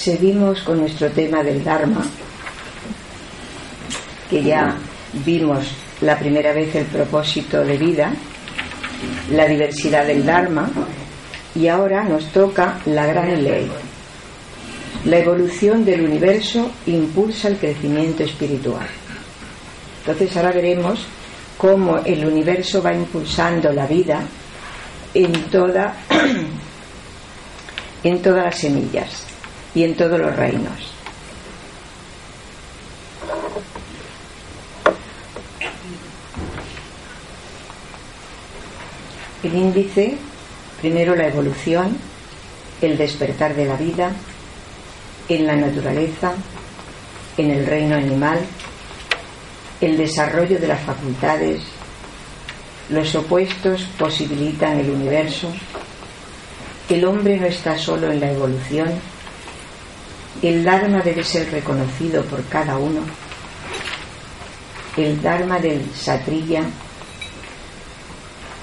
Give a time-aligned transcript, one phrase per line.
[0.00, 2.02] Seguimos con nuestro tema del Dharma,
[4.30, 4.74] que ya
[5.26, 8.10] vimos la primera vez el propósito de vida,
[9.30, 10.70] la diversidad del Dharma,
[11.54, 13.70] y ahora nos toca la gran ley.
[15.04, 18.86] La evolución del universo impulsa el crecimiento espiritual.
[19.98, 21.04] Entonces ahora veremos
[21.58, 24.22] cómo el universo va impulsando la vida
[25.12, 25.94] en toda
[28.02, 29.29] en todas las semillas
[29.74, 30.92] y en todos los reinos.
[39.42, 40.18] El índice,
[40.80, 41.96] primero la evolución,
[42.82, 44.12] el despertar de la vida,
[45.28, 46.34] en la naturaleza,
[47.36, 48.38] en el reino animal,
[49.80, 51.62] el desarrollo de las facultades,
[52.90, 55.50] los opuestos posibilitan el universo,
[56.88, 58.90] el hombre no está solo en la evolución,
[60.42, 63.02] el Dharma debe ser reconocido por cada uno,
[64.96, 66.62] el Dharma del Satriya,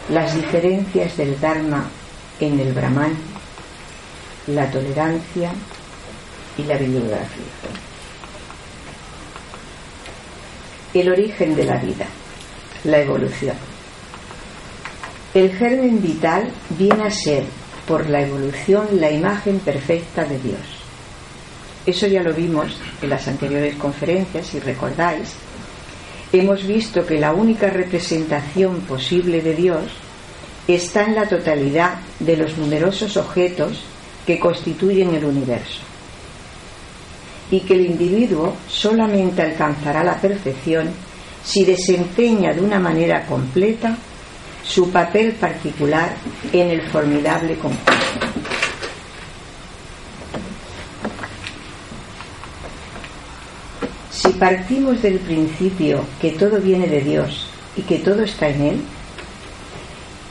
[0.09, 1.88] las diferencias del Dharma
[2.39, 3.16] en el Brahman,
[4.47, 5.52] la tolerancia
[6.58, 7.45] y la bibliografía.
[10.94, 12.08] El origen de la vida,
[12.86, 13.56] la evolución.
[15.34, 17.44] El germen vital viene a ser,
[17.88, 20.77] por la evolución, la imagen perfecta de Dios.
[21.88, 25.33] Eso ya lo vimos en las anteriores conferencias, si recordáis,
[26.33, 29.83] hemos visto que la única representación posible de Dios
[30.67, 33.85] está en la totalidad de los numerosos objetos
[34.25, 35.79] que constituyen el universo
[37.49, 40.89] y que el individuo solamente alcanzará la perfección
[41.41, 43.97] si desempeña de una manera completa
[44.61, 46.17] su papel particular
[46.51, 48.36] en el formidable conjunto.
[54.28, 57.47] Si partimos del principio que todo viene de Dios
[57.78, 58.81] y que todo está en Él,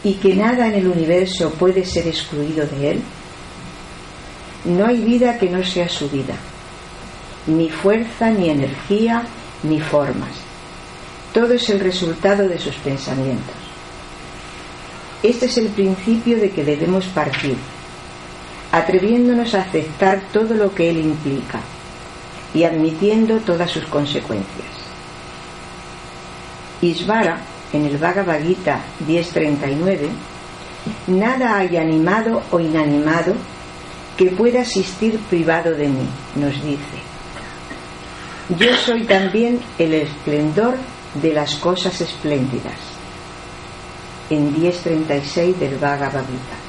[0.04, 3.00] y que nada en el universo puede ser excluido de Él,
[4.66, 6.34] no hay vida que no sea su vida,
[7.46, 9.22] ni fuerza, ni energía,
[9.62, 10.42] ni formas.
[11.32, 13.56] Todo es el resultado de sus pensamientos.
[15.22, 17.56] Este es el principio de que debemos partir,
[18.72, 21.60] atreviéndonos a aceptar todo lo que Él implica
[22.54, 24.66] y admitiendo todas sus consecuencias.
[26.80, 27.38] Isvara,
[27.72, 30.08] en el Bhagavad Gita 10.39,
[31.08, 33.34] nada hay animado o inanimado
[34.16, 37.06] que pueda existir privado de mí, nos dice.
[38.58, 40.76] Yo soy también el esplendor
[41.20, 42.78] de las cosas espléndidas.
[44.30, 46.66] En 10.36 del Bhagavad Gita.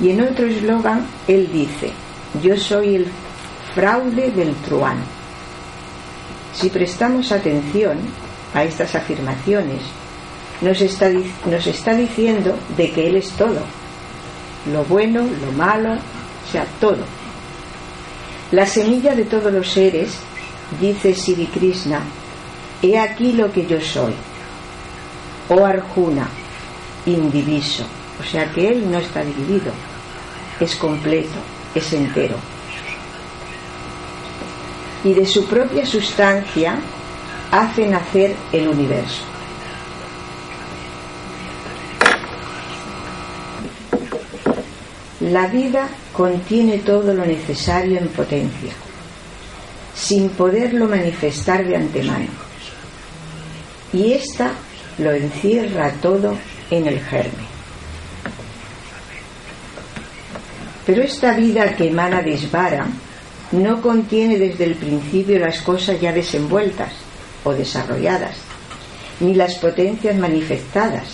[0.00, 1.92] Y en otro eslogan él dice,
[2.42, 3.06] yo soy el
[3.76, 4.96] fraude del truán.
[6.54, 7.98] Si prestamos atención
[8.54, 9.82] a estas afirmaciones,
[10.62, 13.60] nos está, diciendo de que Él es todo,
[14.72, 17.04] lo bueno, lo malo, o sea, todo.
[18.50, 20.20] La semilla de todos los seres,
[20.80, 21.46] dice Sri
[22.80, 24.14] he aquí lo que yo soy.
[25.50, 26.26] Oh Arjuna,
[27.04, 27.84] indiviso,
[28.18, 29.70] o sea que Él no está dividido,
[30.60, 31.36] es completo,
[31.74, 32.55] es entero
[35.06, 36.80] y de su propia sustancia
[37.52, 39.22] hace nacer el universo.
[45.20, 48.72] La vida contiene todo lo necesario en potencia,
[49.94, 52.26] sin poderlo manifestar de antemano.
[53.92, 54.50] Y ésta
[54.98, 56.36] lo encierra todo
[56.68, 57.46] en el germen.
[60.84, 62.34] Pero esta vida que emana de
[63.52, 66.92] no contiene desde el principio las cosas ya desenvueltas
[67.44, 68.36] o desarrolladas,
[69.20, 71.04] ni las potencias manifestadas,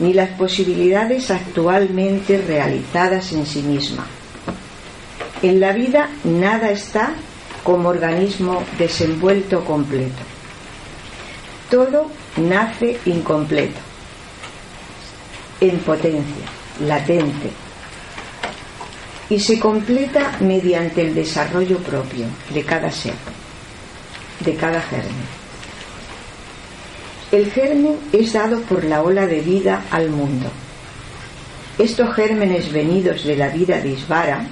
[0.00, 4.06] ni las posibilidades actualmente realizadas en sí misma.
[5.42, 7.14] En la vida nada está
[7.62, 10.22] como organismo desenvuelto completo.
[11.70, 13.78] Todo nace incompleto,
[15.60, 16.46] en potencia,
[16.84, 17.50] latente,
[19.30, 23.14] y se completa mediante el desarrollo propio de cada ser,
[24.40, 25.40] de cada germen.
[27.30, 30.50] El germen es dado por la ola de vida al mundo.
[31.78, 34.46] Estos gérmenes venidos de la vida de Isvara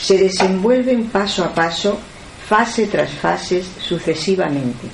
[0.00, 2.00] se desenvuelven paso a paso,
[2.48, 4.88] fase tras fase, sucesivamente.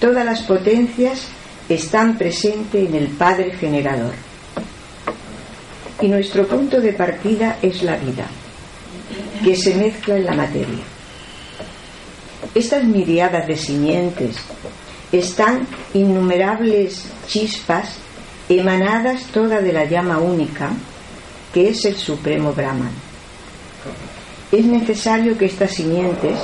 [0.00, 1.28] Todas las potencias
[1.68, 4.27] están presentes en el Padre Generador
[6.00, 8.26] y nuestro punto de partida es la vida.
[9.42, 10.84] que se mezcla en la materia.
[12.54, 14.36] Estas miriadas de simientes
[15.12, 17.96] están innumerables chispas
[18.48, 20.70] emanadas toda de la llama única
[21.52, 22.92] que es el supremo Brahman.
[24.52, 26.38] Es necesario que estas simientes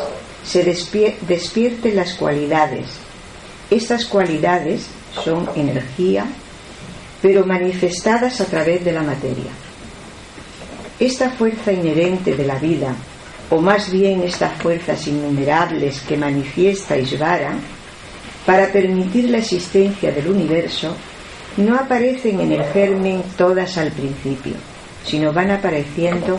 [0.45, 2.87] se despierten las cualidades.
[3.71, 4.87] Estas cualidades
[5.25, 6.27] son energía,
[7.25, 9.51] pero manifestadas a través de la materia.
[11.01, 12.95] Esta fuerza inherente de la vida,
[13.49, 17.55] o más bien estas fuerzas innumerables que manifiesta Isvara,
[18.45, 20.95] para permitir la existencia del universo,
[21.57, 24.57] no aparecen en el germen todas al principio,
[25.03, 26.39] sino van apareciendo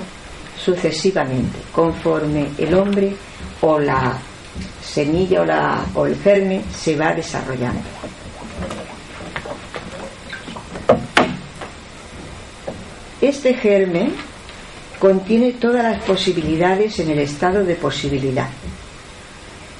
[0.56, 3.16] sucesivamente, conforme el hombre
[3.62, 4.20] o la
[4.84, 7.82] semilla o, el germen se va desarrollando.
[13.26, 14.14] Este germen
[15.00, 18.48] contiene todas las posibilidades en el estado de posibilidad,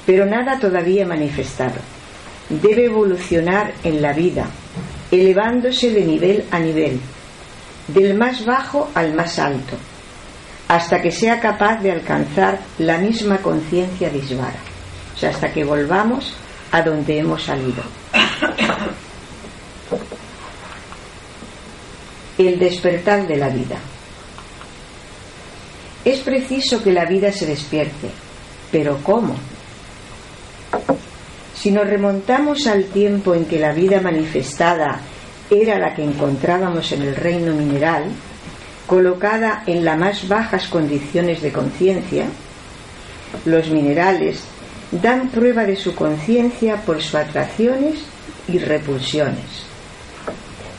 [0.04, 1.76] pero nada todavía manifestado.
[2.48, 4.46] Debe evolucionar en la vida,
[5.12, 6.98] elevándose de nivel a nivel,
[7.86, 9.76] del más bajo al más alto,
[10.66, 14.58] hasta que sea capaz de alcanzar la misma conciencia de Isvara,
[15.14, 16.34] o sea, hasta que volvamos
[16.72, 17.84] a donde hemos salido.
[22.38, 23.76] El despertar de la vida.
[26.04, 28.08] Es preciso que la vida se despierte,
[28.70, 29.34] pero ¿cómo?
[31.54, 35.00] Si nos remontamos al tiempo en que la vida manifestada
[35.50, 38.04] era la que encontrábamos en el reino mineral,
[38.86, 42.26] colocada en las más bajas condiciones de conciencia,
[43.44, 44.44] los minerales
[44.92, 47.96] dan prueba de su conciencia por sus atracciones
[48.48, 49.65] y repulsiones,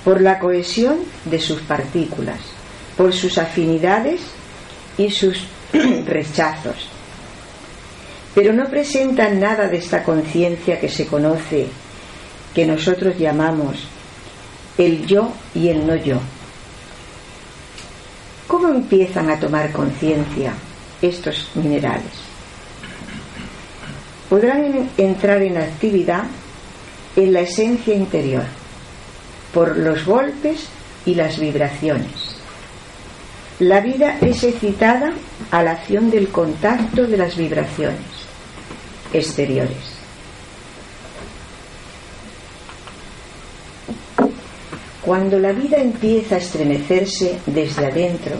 [0.04, 2.40] por la cohesión de sus partículas,
[2.96, 4.22] por sus afinidades
[4.98, 5.46] y sus
[6.06, 6.90] rechazos,
[8.34, 11.68] pero no presentan nada de esta conciencia que se conoce,
[12.54, 13.88] que nosotros llamamos
[14.78, 16.20] el yo y el no yo.
[18.48, 20.54] ¿Cómo empiezan a tomar conciencia
[21.02, 22.14] estos minerales?
[24.30, 26.24] Podrán entrar en actividad
[27.16, 28.44] en la esencia interior,
[29.58, 30.68] por los golpes
[31.04, 32.36] y las vibraciones.
[33.58, 35.14] La vida es excitada
[35.50, 37.98] a la acción del contacto de las vibraciones
[39.12, 39.80] exteriores.
[45.02, 48.36] Cuando la vida empieza a estremecerse desde adentro,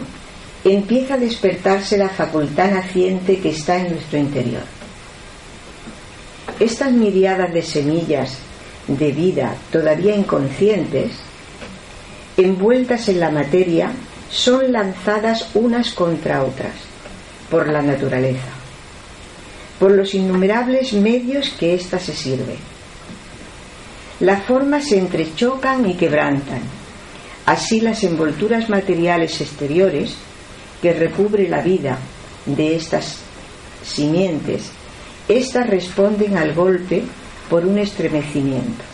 [0.62, 4.62] empieza a despertarse la facultad naciente que está en nuestro interior.
[6.60, 8.38] Estas miriadas de semillas
[8.88, 11.12] de vida todavía inconscientes,
[12.36, 13.92] envueltas en la materia,
[14.30, 16.74] son lanzadas unas contra otras
[17.48, 18.58] por la naturaleza
[19.78, 22.56] por los innumerables medios que ésta se sirve.
[24.20, 26.60] Las formas se entrechocan y quebrantan.
[27.46, 30.14] Así las envolturas materiales exteriores
[30.82, 31.98] que recubre la vida
[32.46, 33.18] de estas
[33.84, 34.70] simientes,
[35.28, 37.04] éstas responden al golpe
[37.48, 38.84] por un estremecimiento.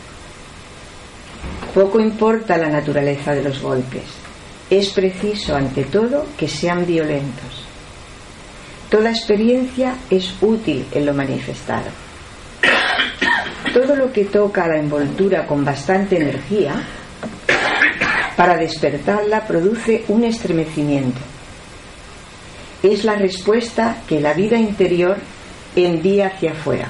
[1.75, 4.05] Poco importa la naturaleza de los golpes.
[4.71, 7.65] Es preciso, ante todo, que sean violentos.
[8.89, 11.91] Toda experiencia es útil en lo manifestado.
[13.73, 16.75] Todo lo que toca a la envoltura con bastante energía,
[18.37, 21.20] para despertarla produce un estremecimiento.
[22.82, 25.17] Es la respuesta que la vida interior
[25.75, 26.89] envía hacia afuera.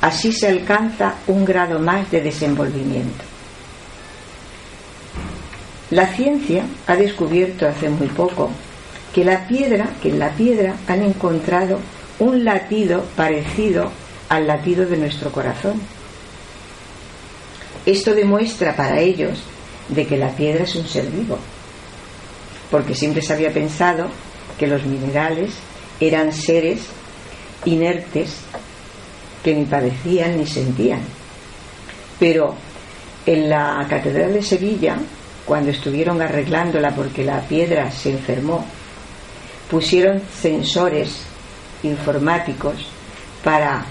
[0.00, 3.24] Así se alcanza un grado más de desenvolvimiento.
[5.90, 8.50] La ciencia ha descubierto hace muy poco
[9.12, 11.80] que la piedra, que en la piedra han encontrado
[12.20, 13.90] un latido parecido
[14.28, 15.80] al latido de nuestro corazón.
[17.84, 19.42] Esto demuestra para ellos
[19.88, 21.38] de que la piedra es un ser vivo,
[22.70, 24.08] porque siempre se había pensado
[24.58, 25.50] que los minerales
[25.98, 26.82] eran seres
[27.64, 28.36] inertes
[29.42, 31.00] que ni padecían ni sentían.
[32.18, 32.54] Pero
[33.26, 34.96] en la Catedral de Sevilla,
[35.44, 38.64] cuando estuvieron arreglándola porque la piedra se enfermó
[39.70, 41.22] pusieron sensores
[41.84, 42.74] informáticos
[43.42, 43.84] para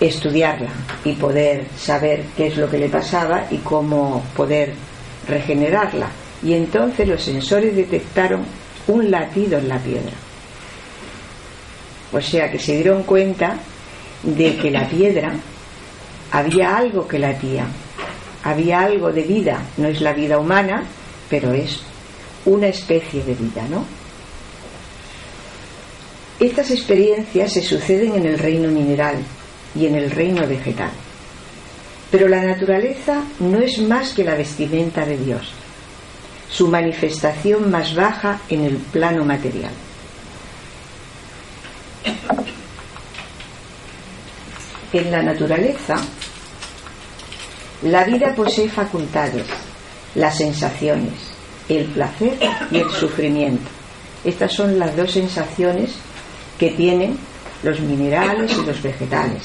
[0.00, 0.68] estudiarla
[1.04, 4.74] y poder saber qué es lo que le pasaba y cómo poder
[5.28, 6.08] regenerarla.
[6.42, 8.44] Y entonces los sensores detectaron
[8.88, 10.12] un latido en la piedra.
[12.12, 13.56] O sea que se dieron cuenta
[14.26, 15.34] de que la piedra
[16.32, 17.66] había algo que latía,
[18.42, 20.82] había algo de vida, no es la vida humana,
[21.30, 21.80] pero es
[22.44, 23.84] una especie de vida, ¿no?
[26.38, 29.16] Estas experiencias se suceden en el reino mineral
[29.74, 30.90] y en el reino vegetal.
[32.10, 35.52] Pero la naturaleza no es más que la vestimenta de Dios,
[36.50, 39.72] su manifestación más baja en el plano material.
[44.92, 45.96] En la naturaleza,
[47.82, 49.46] la vida posee facultades,
[50.14, 51.12] las sensaciones,
[51.68, 52.38] el placer
[52.70, 53.68] y el sufrimiento.
[54.24, 55.92] Estas son las dos sensaciones
[56.58, 57.18] que tienen
[57.62, 59.42] los minerales y los vegetales.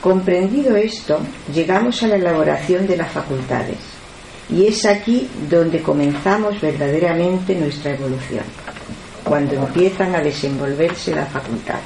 [0.00, 1.20] Comprendido esto,
[1.52, 3.78] llegamos a la elaboración de las facultades
[4.48, 8.44] y es aquí donde comenzamos verdaderamente nuestra evolución,
[9.24, 11.84] cuando empiezan a desenvolverse las facultades.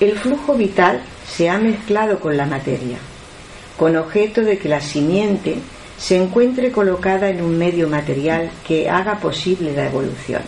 [0.00, 2.98] El flujo vital se ha mezclado con la materia,
[3.76, 5.56] con objeto de que la simiente
[5.98, 10.42] se encuentre colocada en un medio material que haga posible la evolución.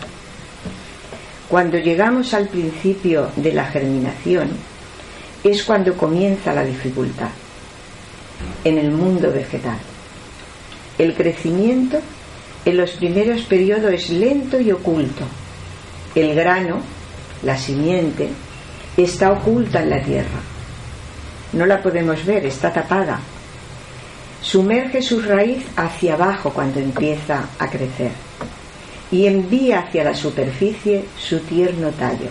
[1.47, 4.49] Cuando llegamos al principio de la germinación,
[5.43, 7.29] es cuando comienza la dificultad
[8.63, 9.77] en el mundo vegetal.
[10.97, 11.99] El crecimiento
[12.65, 15.23] en los primeros periodos es lento y oculto.
[16.17, 16.79] El grano,
[17.43, 18.27] la simiente,
[18.97, 20.39] está oculta en la tierra.
[21.53, 23.19] No la podemos ver, está tapada.
[24.41, 28.09] Sumerge su raíz hacia abajo cuando empieza a crecer
[29.11, 32.29] y envía hacia la superficie su tierno tallo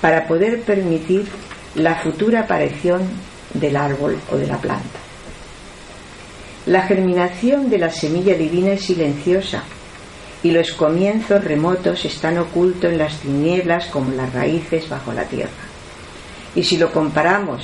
[0.00, 1.26] para poder permitir
[1.74, 3.02] la futura aparición
[3.54, 5.00] del árbol o de la planta.
[6.66, 9.64] La germinación de la semilla divina es silenciosa
[10.42, 15.50] y los comienzos remotos están ocultos en las tinieblas como las raíces bajo la tierra.
[16.54, 17.62] Y si lo comparamos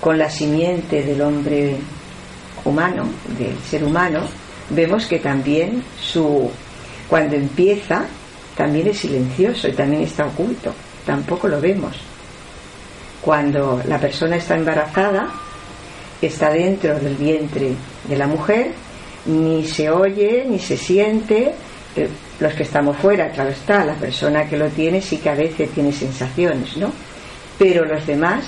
[0.00, 1.76] con la simiente del hombre
[2.64, 4.20] humano, del ser humano,
[4.70, 6.50] vemos que también su
[7.08, 8.04] cuando empieza
[8.56, 10.74] también es silencioso y también está oculto,
[11.06, 11.96] tampoco lo vemos
[13.20, 15.28] cuando la persona está embarazada,
[16.22, 17.72] está dentro del vientre
[18.08, 18.72] de la mujer,
[19.26, 21.54] ni se oye, ni se siente.
[22.40, 25.70] Los que estamos fuera, claro está, la persona que lo tiene sí que a veces
[25.70, 26.92] tiene sensaciones, ¿no?
[27.58, 28.44] Pero los demás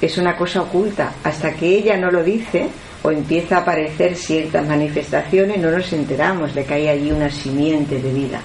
[0.00, 1.12] es una cosa oculta.
[1.22, 2.68] Hasta que ella no lo dice
[3.02, 8.00] o empieza a aparecer ciertas manifestaciones, no nos enteramos de que hay allí una simiente
[8.00, 8.40] de vida.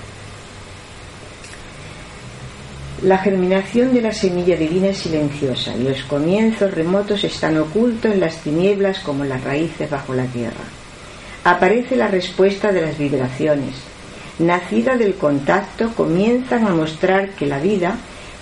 [3.04, 8.20] La germinación de la semilla divina es silenciosa y los comienzos remotos están ocultos en
[8.20, 10.66] las tinieblas como las raíces bajo la tierra.
[11.46, 13.76] Aparece la respuesta de las vibraciones.
[14.40, 17.98] Nacida del contacto, comienzan a mostrar que la vida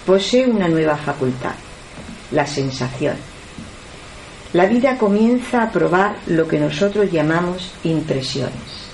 [0.06, 1.56] posee una nueva facultad,
[2.32, 3.16] la sensación.
[4.54, 8.88] La vida comienza a probar lo que nosotros llamamos impresiones.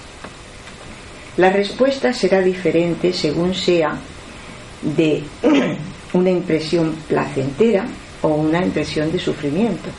[1.37, 3.97] La respuesta será diferente según sea
[4.81, 5.23] de
[6.13, 7.85] una impresión placentera
[8.21, 9.89] o una impresión de sufrimiento.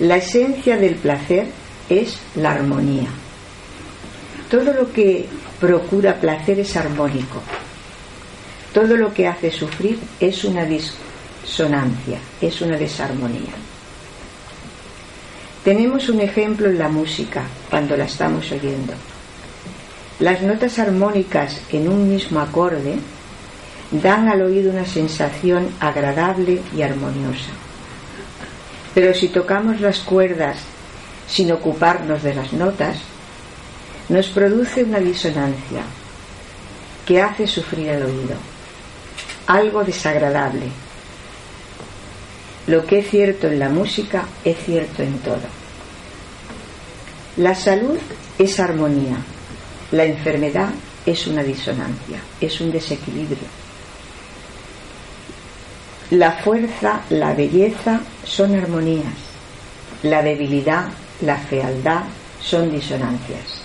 [0.00, 1.46] La esencia del placer
[1.88, 3.08] es la armonía.
[4.50, 5.26] Todo lo que
[5.60, 7.42] procura placer es armónico.
[8.72, 13.52] Todo lo que hace sufrir es una disonancia, es una desarmonía.
[15.64, 18.94] Tenemos un ejemplo en la música cuando la estamos oyendo.
[20.20, 22.96] Las notas armónicas en un mismo acorde
[23.90, 27.50] dan al oído una sensación agradable y armoniosa.
[28.94, 30.58] Pero si tocamos las cuerdas
[31.28, 32.98] sin ocuparnos de las notas,
[34.08, 35.82] nos produce una disonancia
[37.06, 38.36] que hace sufrir al oído,
[39.46, 40.66] algo desagradable.
[42.66, 45.48] Lo que es cierto en la música es cierto en todo.
[47.36, 47.98] La salud
[48.38, 49.16] es armonía,
[49.92, 50.70] la enfermedad
[51.06, 53.48] es una disonancia, es un desequilibrio.
[56.10, 59.12] La fuerza, la belleza son armonías.
[60.02, 60.86] La debilidad,
[61.20, 62.04] la fealdad
[62.40, 63.57] son disonancias.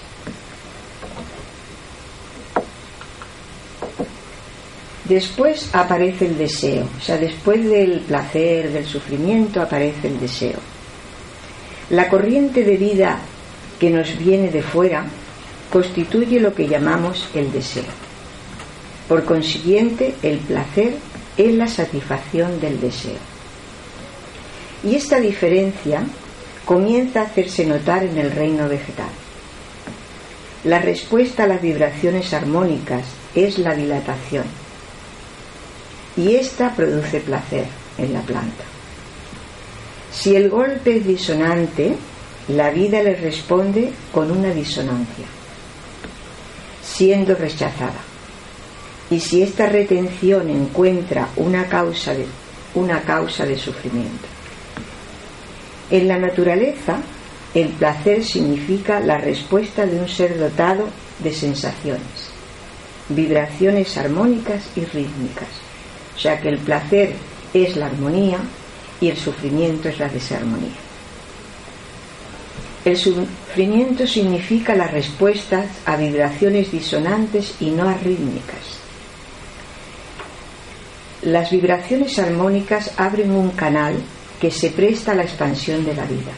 [5.13, 10.57] Después aparece el deseo, o sea, después del placer, del sufrimiento, aparece el deseo.
[11.91, 13.19] La corriente de vida
[13.79, 15.05] que nos viene de fuera
[15.71, 17.83] constituye lo que llamamos el deseo.
[19.07, 20.95] Por consiguiente, el placer
[21.37, 23.21] es la satisfacción del deseo.
[24.83, 26.01] Y esta diferencia
[26.65, 29.11] comienza a hacerse notar en el reino vegetal.
[30.63, 33.05] La respuesta a las vibraciones armónicas
[33.35, 34.62] es la dilatación.
[36.15, 37.65] Y esta produce placer
[37.97, 38.63] en la planta.
[40.11, 41.95] Si el golpe es disonante,
[42.49, 45.25] la vida le responde con una disonancia,
[46.83, 48.01] siendo rechazada.
[49.09, 52.25] Y si esta retención encuentra una causa de,
[52.75, 54.27] una causa de sufrimiento.
[55.89, 56.97] En la naturaleza,
[57.53, 60.87] el placer significa la respuesta de un ser dotado
[61.19, 62.31] de sensaciones,
[63.09, 65.62] vibraciones armónicas y rítmicas.
[66.17, 67.13] Sea que el placer
[67.53, 68.39] es la armonía
[69.01, 70.77] y el sufrimiento es la desarmonía.
[72.85, 78.79] El sufrimiento significa las respuestas a vibraciones disonantes y no arrítmicas.
[81.21, 83.95] Las vibraciones armónicas abren un canal
[84.41, 86.33] que se presta a la expansión de la vida.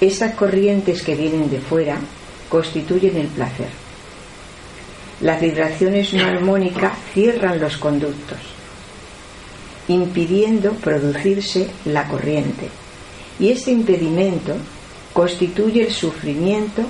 [0.00, 1.96] Esas corrientes que vienen de fuera
[2.50, 3.83] constituyen el placer.
[5.20, 8.38] Las vibraciones no armónicas cierran los conductos,
[9.88, 12.68] impidiendo producirse la corriente.
[13.38, 14.56] Y este impedimento
[15.12, 16.82] constituye el sufrimiento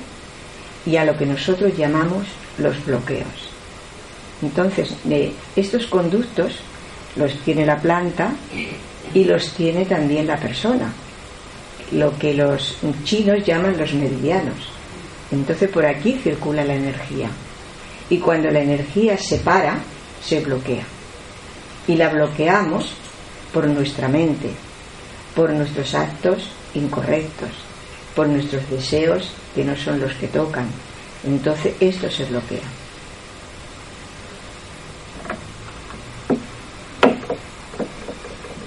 [0.86, 2.26] y a lo que nosotros llamamos
[2.58, 3.50] los bloqueos.
[4.42, 4.94] Entonces,
[5.56, 6.56] estos conductos
[7.16, 8.32] los tiene la planta
[9.14, 10.92] y los tiene también la persona,
[11.92, 14.68] lo que los chinos llaman los meridianos.
[15.30, 17.28] Entonces por aquí circula la energía.
[18.10, 19.78] Y cuando la energía se para,
[20.22, 20.84] se bloquea.
[21.86, 22.92] Y la bloqueamos
[23.52, 24.50] por nuestra mente,
[25.34, 27.50] por nuestros actos incorrectos,
[28.14, 30.66] por nuestros deseos que no son los que tocan.
[31.24, 32.62] Entonces esto se bloquea.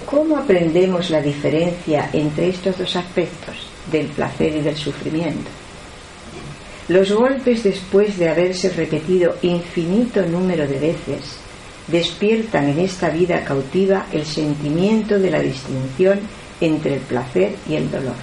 [0.06, 3.54] ¿Cómo aprendemos la diferencia entre estos dos aspectos,
[3.90, 5.48] del placer y del sufrimiento?
[6.88, 11.38] Los golpes después de haberse repetido infinito número de veces
[11.86, 16.20] despiertan en esta vida cautiva el sentimiento de la distinción
[16.60, 18.16] entre el placer y el dolor.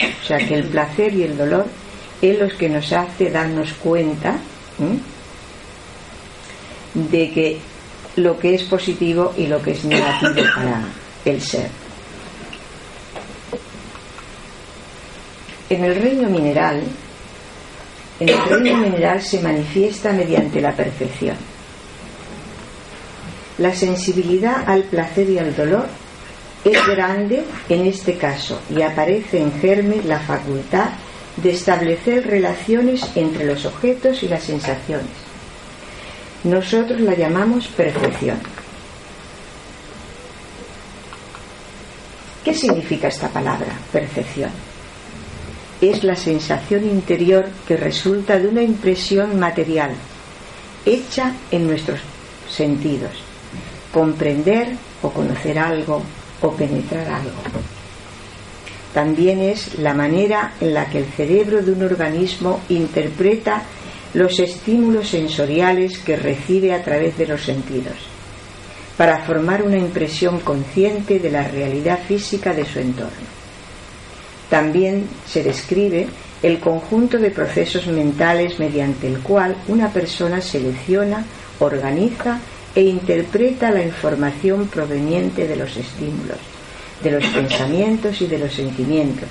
[0.00, 1.66] O sea que el placer y el dolor
[2.20, 4.38] es lo que nos hace darnos cuenta
[6.94, 7.58] de que
[8.16, 10.82] lo que es positivo y lo que es negativo para
[11.24, 11.68] el ser.
[15.68, 16.82] En el reino mineral,
[18.20, 21.36] el reino mineral se manifiesta mediante la perfección.
[23.58, 25.86] La sensibilidad al placer y al dolor
[26.64, 30.90] es grande en este caso y aparece en germen la facultad
[31.36, 35.06] de establecer relaciones entre los objetos y las sensaciones.
[36.44, 38.38] Nosotros la llamamos perfección.
[42.44, 44.50] ¿Qué significa esta palabra, percepción?
[45.80, 49.90] Es la sensación interior que resulta de una impresión material,
[50.84, 52.00] hecha en nuestros
[52.48, 53.10] sentidos.
[53.92, 54.68] Comprender
[55.02, 56.02] o conocer algo
[56.40, 57.42] o penetrar algo.
[58.94, 63.62] También es la manera en la que el cerebro de un organismo interpreta
[64.14, 67.96] los estímulos sensoriales que recibe a través de los sentidos
[68.96, 73.25] para formar una impresión consciente de la realidad física de su entorno.
[74.50, 76.06] También se describe
[76.42, 81.24] el conjunto de procesos mentales mediante el cual una persona selecciona,
[81.58, 82.38] organiza
[82.74, 86.38] e interpreta la información proveniente de los estímulos,
[87.02, 89.28] de los pensamientos y de los sentimientos,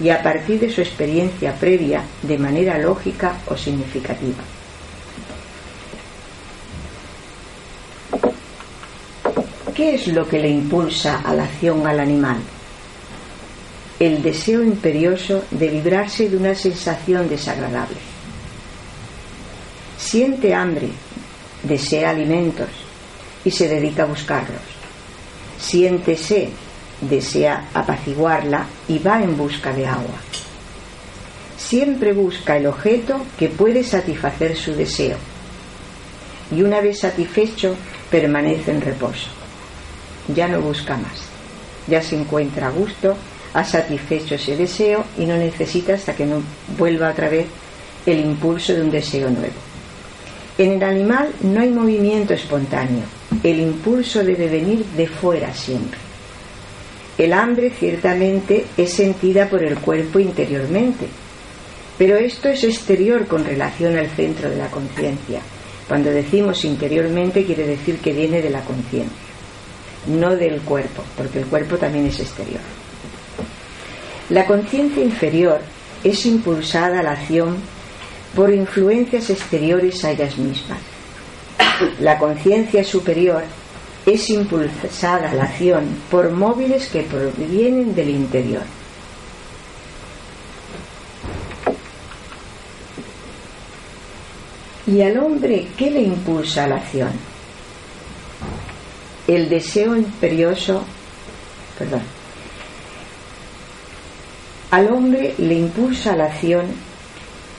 [0.00, 4.42] y a partir de su experiencia previa de manera lógica o significativa.
[9.74, 12.38] ¿Qué es lo que le impulsa a la acción al animal?
[13.98, 17.96] El deseo imperioso de librarse de una sensación desagradable.
[19.98, 20.88] Siente hambre,
[21.64, 22.68] desea alimentos
[23.44, 24.62] y se dedica a buscarlos.
[25.58, 26.48] Siente sed,
[27.00, 30.20] desea apaciguarla y va en busca de agua.
[31.56, 35.16] Siempre busca el objeto que puede satisfacer su deseo
[36.50, 37.74] y una vez satisfecho
[38.10, 39.38] permanece en reposo
[40.34, 41.22] ya no busca más.
[41.86, 43.16] Ya se encuentra a gusto,
[43.54, 46.42] ha satisfecho ese deseo y no necesita hasta que no
[46.76, 47.46] vuelva otra vez
[48.06, 49.54] el impulso de un deseo nuevo.
[50.58, 53.04] En el animal no hay movimiento espontáneo,
[53.42, 55.98] el impulso debe venir de fuera siempre.
[57.16, 61.06] El hambre ciertamente es sentida por el cuerpo interiormente,
[61.96, 65.40] pero esto es exterior con relación al centro de la conciencia.
[65.88, 69.28] Cuando decimos interiormente quiere decir que viene de la conciencia
[70.08, 72.60] no del cuerpo, porque el cuerpo también es exterior.
[74.30, 75.60] La conciencia inferior
[76.04, 77.56] es impulsada a la acción
[78.34, 80.78] por influencias exteriores a ellas mismas.
[82.00, 83.42] La conciencia superior
[84.04, 88.62] es impulsada a la acción por móviles que provienen del interior.
[94.86, 97.10] ¿Y al hombre qué le impulsa a la acción?
[99.26, 100.82] El deseo imperioso,
[101.78, 102.17] perdón,
[104.70, 106.66] al hombre le impulsa la acción,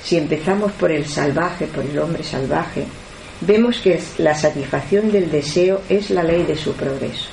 [0.04, 2.86] si empezamos por el salvaje, por el hombre salvaje,
[3.42, 7.30] vemos que la satisfacción del deseo es la ley de su progreso.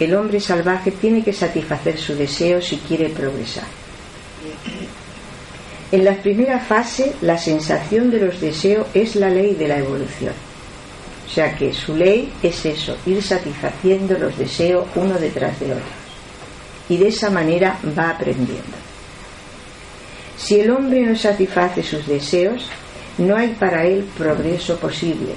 [0.00, 3.66] El hombre salvaje tiene que satisfacer su deseo si quiere progresar.
[5.92, 10.32] En la primera fase, la sensación de los deseos es la ley de la evolución.
[11.26, 15.84] O sea que su ley es eso, ir satisfaciendo los deseos uno detrás de otro.
[16.88, 18.85] Y de esa manera va aprendiendo.
[20.36, 22.68] Si el hombre no satisface sus deseos,
[23.18, 25.34] no hay para él progreso posible.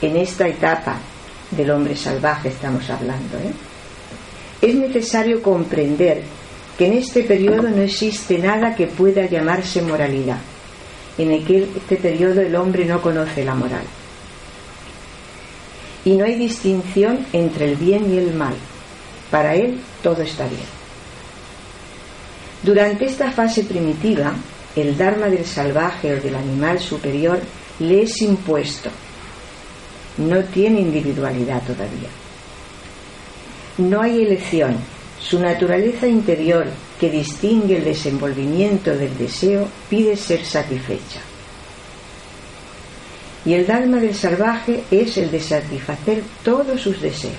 [0.00, 0.98] En esta etapa
[1.50, 3.38] del hombre salvaje estamos hablando.
[3.38, 3.52] ¿eh?
[4.62, 6.22] Es necesario comprender
[6.78, 10.38] que en este periodo no existe nada que pueda llamarse moralidad.
[11.18, 13.84] En este periodo el hombre no conoce la moral.
[16.04, 18.54] Y no hay distinción entre el bien y el mal.
[19.30, 20.75] Para él todo está bien.
[22.66, 24.34] Durante esta fase primitiva,
[24.74, 27.38] el Dharma del salvaje o del animal superior
[27.78, 28.90] le es impuesto.
[30.18, 32.08] No tiene individualidad todavía.
[33.78, 34.78] No hay elección,
[35.20, 36.66] su naturaleza interior,
[36.98, 41.20] que distingue el desenvolvimiento del deseo, pide ser satisfecha.
[43.44, 47.36] Y el Dharma del salvaje es el de satisfacer todos sus deseos.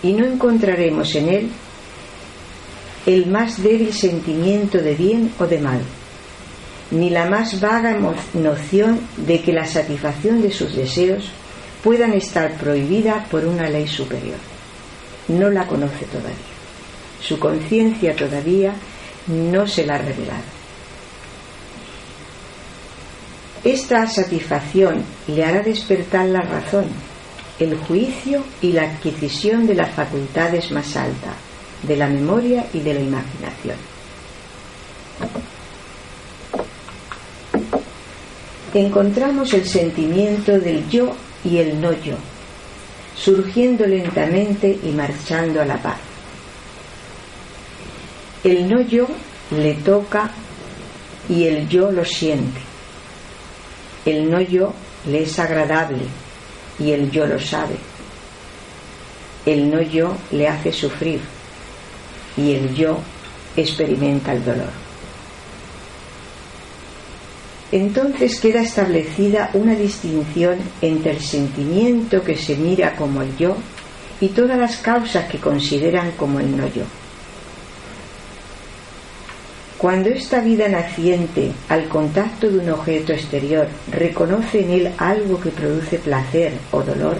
[0.00, 1.50] Y no encontraremos en él
[3.06, 5.80] el más débil sentimiento de bien o de mal,
[6.90, 7.96] ni la más vaga
[8.34, 11.30] noción de que la satisfacción de sus deseos
[11.82, 14.38] puedan estar prohibida por una ley superior
[15.30, 16.34] no la conoce todavía.
[17.20, 18.72] Su conciencia todavía
[19.26, 20.60] no se la ha revelado.
[23.62, 26.86] Esta satisfacción le hará despertar la razón,
[27.58, 31.34] el juicio y la adquisición de las facultades más altas,
[31.82, 33.76] de la memoria y de la imaginación.
[38.72, 41.12] Encontramos el sentimiento del yo
[41.44, 42.14] y el no yo,
[43.16, 45.98] surgiendo lentamente y marchando a la paz.
[48.44, 49.08] El no yo
[49.50, 50.30] le toca
[51.28, 52.60] y el yo lo siente.
[54.06, 54.72] El no yo
[55.06, 56.04] le es agradable
[56.78, 57.76] y el yo lo sabe.
[59.44, 61.20] El no yo le hace sufrir
[62.36, 62.98] y el yo
[63.56, 64.90] experimenta el dolor
[67.72, 73.56] entonces queda establecida una distinción entre el sentimiento que se mira como el yo
[74.20, 76.82] y todas las causas que consideran como el no yo.
[79.78, 85.50] Cuando esta vida naciente, al contacto de un objeto exterior, reconoce en él algo que
[85.50, 87.18] produce placer o dolor,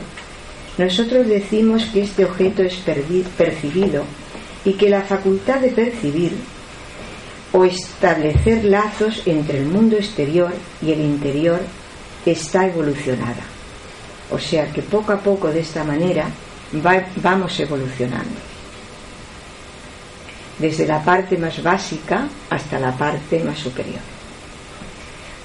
[0.76, 2.74] nosotros decimos que este objeto es
[3.36, 4.04] percibido
[4.64, 6.32] y que la facultad de percibir
[7.52, 11.60] o establecer lazos entre el mundo exterior y el interior
[12.24, 13.42] está evolucionada.
[14.30, 16.26] O sea que poco a poco de esta manera
[16.72, 18.38] vamos evolucionando.
[20.58, 24.00] Desde la parte más básica hasta la parte más superior.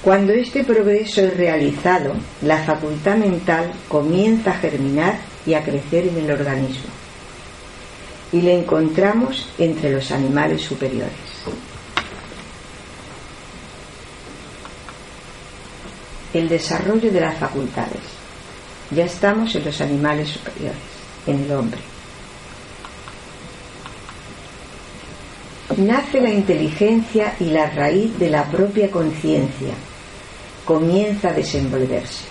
[0.02, 6.18] Cuando este progreso es realizado, la facultad mental comienza a germinar y a crecer en
[6.18, 7.05] el organismo.
[8.32, 11.36] Y le encontramos entre los animales superiores.
[16.38, 18.02] el desarrollo de las facultades.
[18.90, 20.76] Ya estamos en los animales superiores,
[21.26, 21.80] en el hombre.
[25.76, 29.74] Nace la inteligencia y la raíz de la propia conciencia
[30.64, 32.24] comienza a desenvolverse.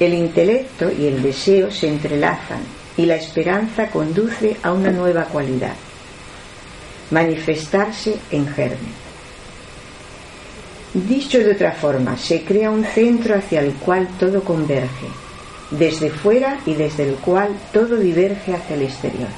[0.00, 5.74] El intelecto y el deseo se entrelazan y la esperanza conduce a una nueva cualidad,
[7.10, 9.02] manifestarse en germen.
[10.94, 15.06] Dicho de otra forma, se crea un centro hacia el cual todo converge,
[15.70, 19.28] desde fuera y desde el cual todo diverge hacia el exterior.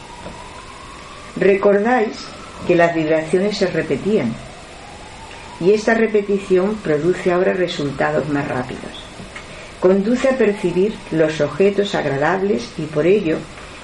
[1.36, 2.26] Recordáis
[2.66, 4.34] que las vibraciones se repetían
[5.60, 9.03] y esta repetición produce ahora resultados más rápidos.
[9.84, 13.36] Conduce a percibir los objetos agradables y por ello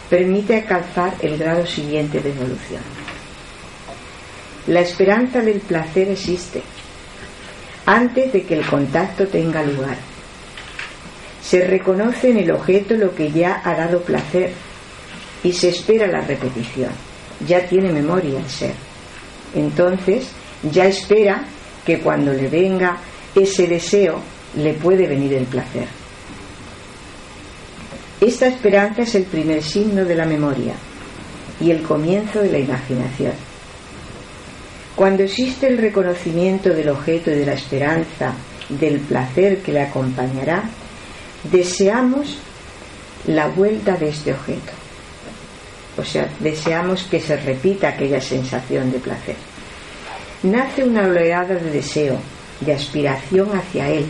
[0.08, 2.80] permite alcanzar el grado siguiente de evolución.
[4.68, 6.62] La esperanza del placer existe
[7.84, 9.98] antes de que el contacto tenga lugar.
[11.42, 14.54] Se reconoce en el objeto lo que ya ha dado placer
[15.44, 16.92] y se espera la repetición.
[17.46, 18.72] Ya tiene memoria el ser.
[19.54, 20.28] Entonces
[20.62, 21.44] ya espera
[21.84, 22.96] que cuando le venga
[23.34, 25.86] ese deseo le puede venir el placer.
[28.20, 30.74] Esta esperanza es el primer signo de la memoria
[31.60, 33.32] y el comienzo de la imaginación.
[34.94, 38.34] Cuando existe el reconocimiento del objeto y de la esperanza,
[38.68, 40.64] del placer que le acompañará,
[41.50, 42.36] deseamos
[43.26, 44.72] la vuelta de este objeto.
[45.96, 49.36] O sea, deseamos que se repita aquella sensación de placer.
[50.42, 52.18] Nace una oleada de deseo,
[52.60, 54.06] de aspiración hacia él,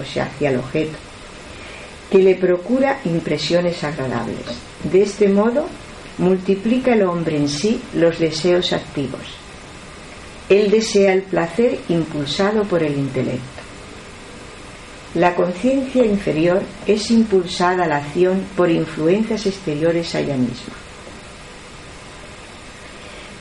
[0.00, 0.96] o sea, hacia el objeto,
[2.10, 4.46] que le procura impresiones agradables.
[4.84, 5.66] De este modo,
[6.18, 9.20] multiplica el hombre en sí los deseos activos.
[10.48, 13.62] Él desea el placer impulsado por el intelecto.
[15.14, 20.74] La conciencia inferior es impulsada a la acción por influencias exteriores a ella misma.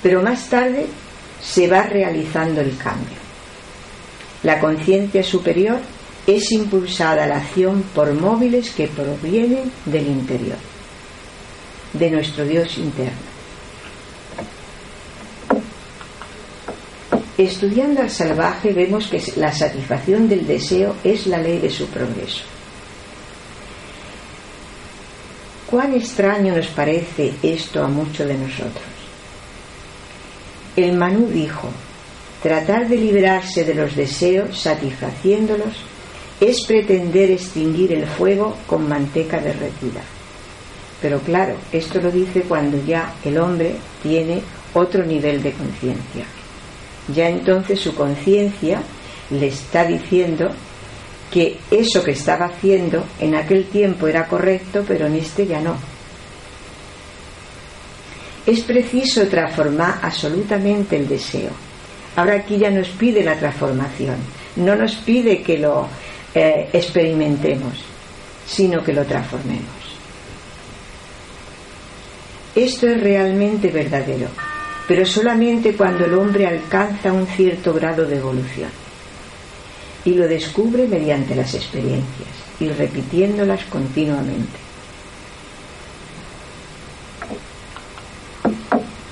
[0.03, 0.87] Pero más tarde
[1.41, 3.17] se va realizando el cambio.
[4.43, 5.79] La conciencia superior
[6.27, 10.57] es impulsada la acción por móviles que provienen del interior,
[11.93, 13.31] de nuestro Dios interno.
[17.37, 22.43] Estudiando al salvaje vemos que la satisfacción del deseo es la ley de su progreso.
[25.65, 28.83] Cuán extraño nos parece esto a muchos de nosotros.
[30.75, 31.69] El Manú dijo,
[32.43, 35.90] tratar de liberarse de los deseos satisfaciéndolos
[36.41, 40.01] es pretender extinguir el fuego con manteca derretida.
[40.99, 44.41] Pero claro, esto lo dice cuando ya el hombre tiene
[44.73, 46.25] otro nivel de conciencia.
[47.13, 48.81] Ya entonces su conciencia
[49.29, 50.51] le está diciendo
[51.31, 55.75] que eso que estaba haciendo en aquel tiempo era correcto, pero en este ya no.
[58.47, 61.51] Es preciso transformar absolutamente el deseo.
[62.15, 64.17] Ahora aquí ya nos pide la transformación,
[64.55, 65.87] no nos pide que lo
[66.33, 67.83] eh, experimentemos,
[68.47, 69.81] sino que lo transformemos.
[72.55, 74.27] Esto es realmente verdadero,
[74.87, 78.69] pero solamente cuando el hombre alcanza un cierto grado de evolución
[80.03, 84.59] y lo descubre mediante las experiencias y repitiéndolas continuamente.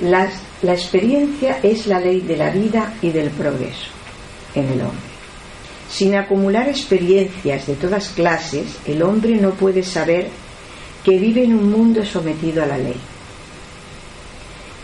[0.02, 3.90] la experiencia es la ley de la vida y del progreso
[4.56, 5.09] en el hombre.
[5.92, 10.30] Sin acumular experiencias de todas clases, el hombre no puede saber
[11.04, 13.00] que vive en un mundo sometido a la ley.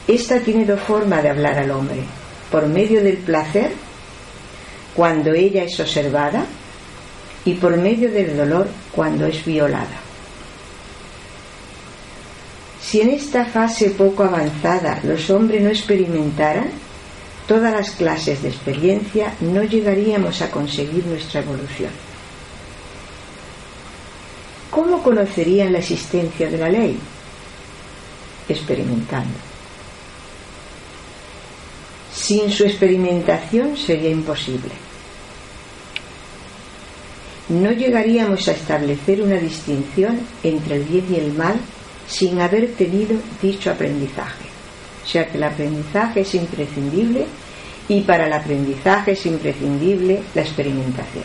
[0.07, 2.01] Esta tiene dos formas de hablar al hombre,
[2.51, 3.71] por medio del placer,
[4.95, 6.45] cuando ella es observada,
[7.43, 9.99] y por medio del dolor, cuando es violada.
[12.81, 16.69] Si en esta fase poco avanzada los hombres no experimentaran,
[17.47, 21.91] todas las clases de experiencia, no llegaríamos a conseguir nuestra evolución.
[24.71, 26.97] ¿Cómo conocerían la existencia de la ley?
[28.49, 29.37] Experimentando.
[32.13, 34.71] Sin su experimentación sería imposible.
[37.49, 41.55] No llegaríamos a establecer una distinción entre el bien y el mal
[42.07, 44.44] sin haber tenido dicho aprendizaje.
[45.05, 47.27] O sea que el aprendizaje es imprescindible
[47.87, 51.23] y para el aprendizaje es imprescindible la experimentación.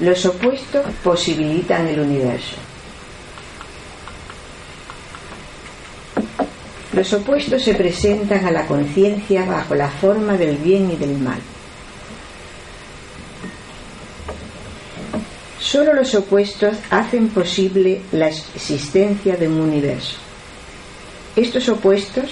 [0.00, 2.56] Los opuestos posibilitan el universo.
[6.92, 11.38] Los opuestos se presentan a la conciencia bajo la forma del bien y del mal.
[15.76, 20.16] Solo los opuestos hacen posible la existencia de un universo.
[21.36, 22.30] Estos opuestos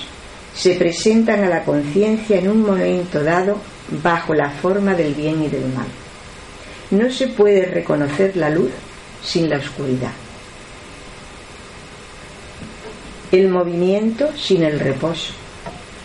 [0.56, 3.58] se presentan a la conciencia en un momento dado
[4.02, 5.84] bajo la forma del bien y del mal.
[6.90, 8.70] No se puede reconocer la luz
[9.22, 10.12] sin la oscuridad.
[13.30, 15.34] El movimiento sin el reposo.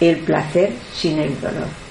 [0.02, 1.89] El placer sin el dolor.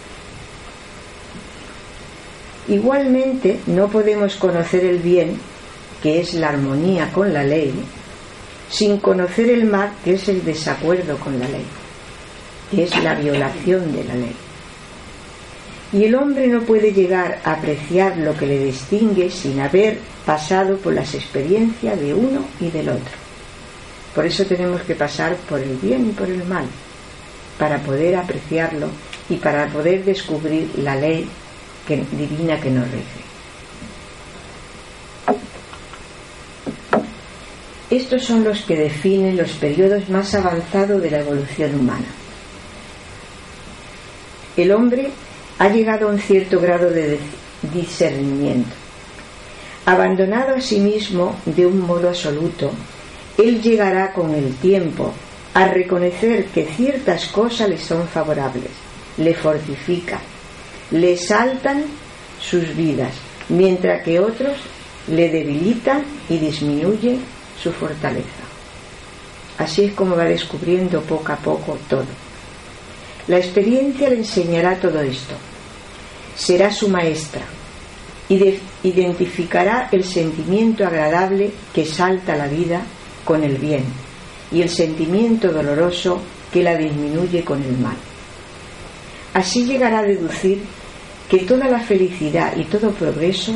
[2.69, 5.39] Igualmente, no podemos conocer el bien,
[6.03, 7.73] que es la armonía con la ley,
[8.71, 11.65] sin conocer el mal, que es el desacuerdo con la ley,
[12.71, 14.37] que es la violación de la ley.
[15.95, 20.77] Y el hombre no puede llegar a apreciar lo que le distingue sin haber pasado
[20.77, 23.17] por las experiencias de uno y del otro.
[24.15, 26.67] Por eso tenemos que pasar por el bien y por el mal,
[27.59, 28.89] para poder apreciarlo
[29.31, 31.27] y para poder descubrir la ley
[31.97, 33.29] divina que nos rige.
[37.91, 42.07] Estos son los que definen los periodos más avanzados de la evolución humana.
[44.63, 45.11] el hombre
[45.59, 47.19] ha llegado a un cierto grado de
[47.73, 48.71] discernimiento.
[49.87, 52.73] Abandonado a sí mismo de un modo absoluto,
[53.39, 55.13] él llegará con el tiempo
[55.55, 58.71] a reconocer que ciertas cosas le son favorables,
[59.17, 60.21] le fortifican,
[60.91, 61.85] le saltan
[62.41, 63.13] sus vidas,
[63.49, 64.57] mientras que otros
[65.09, 67.21] le debilitan y disminuyen
[67.63, 68.45] su fortaleza.
[69.59, 72.07] Así es como va descubriendo poco a poco todo.
[73.27, 75.35] La experiencia le enseñará todo esto.
[76.37, 77.43] Será su maestra
[78.29, 82.83] y identificará el sentimiento agradable que salta la vida
[83.25, 83.85] con el bien
[84.53, 86.21] y el sentimiento doloroso
[86.53, 87.97] que la disminuye con el mal.
[89.35, 90.63] Así llegará a deducir
[91.29, 93.55] que toda la felicidad y todo progreso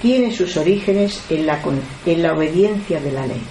[0.00, 1.60] tiene sus orígenes en la,
[2.04, 3.42] en la obediencia de la ley.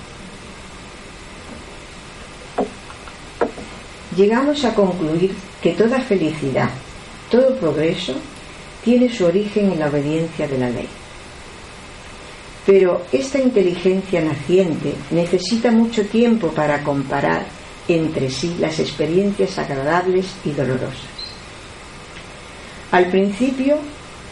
[4.18, 6.70] Llegamos a concluir que toda felicidad,
[7.30, 8.14] todo progreso,
[8.84, 10.88] tiene su origen en la obediencia de la ley.
[12.66, 17.46] Pero esta inteligencia naciente necesita mucho tiempo para comparar
[17.88, 21.11] entre sí las experiencias agradables y dolorosas.
[22.92, 23.78] Al principio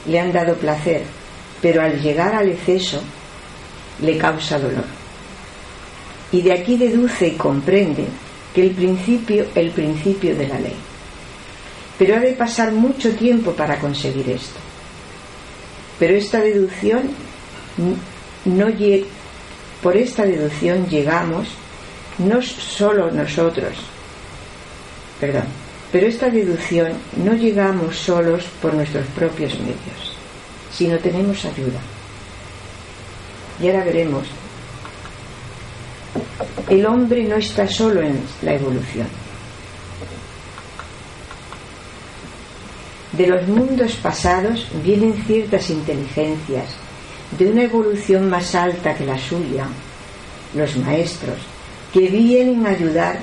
[0.05, 1.03] le han dado placer,
[1.61, 3.01] pero al llegar al exceso
[4.01, 4.85] le causa dolor.
[6.31, 8.05] Y de aquí deduce y comprende
[8.53, 10.75] que el principio, el principio de la ley.
[11.97, 14.59] Pero ha de pasar mucho tiempo para conseguir esto.
[15.97, 17.09] Pero esta deducción
[18.45, 18.67] no
[19.81, 21.47] por esta deducción llegamos
[22.17, 23.73] no solo nosotros,
[25.19, 25.45] perdón,
[25.91, 30.15] pero esta deducción no llegamos solos por nuestros propios medios,
[30.71, 31.79] sino tenemos ayuda.
[33.61, 34.27] Y ahora veremos,
[36.69, 39.07] el hombre no está solo en la evolución.
[43.11, 46.67] De los mundos pasados vienen ciertas inteligencias
[47.37, 49.67] de una evolución más alta que la suya,
[50.53, 51.37] los maestros,
[51.91, 53.19] que vienen a ayudar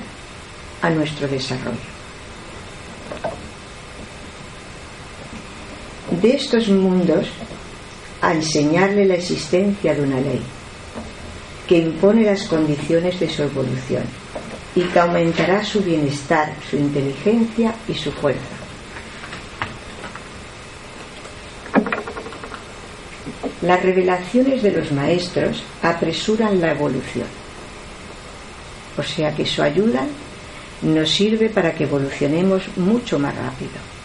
[0.83, 1.96] a nuestro desarrollo.
[6.11, 7.27] De estos mundos,
[8.23, 10.41] a enseñarle la existencia de una ley
[11.67, 14.05] que impone las condiciones de su evolución
[14.75, 18.41] y que aumentará su bienestar, su inteligencia y su fuerza.
[23.63, 27.27] Las revelaciones de los maestros apresuran la evolución.
[28.97, 30.07] O sea que su ayuda
[30.83, 33.96] nos sirve para que evolucionemos mucho más rápido.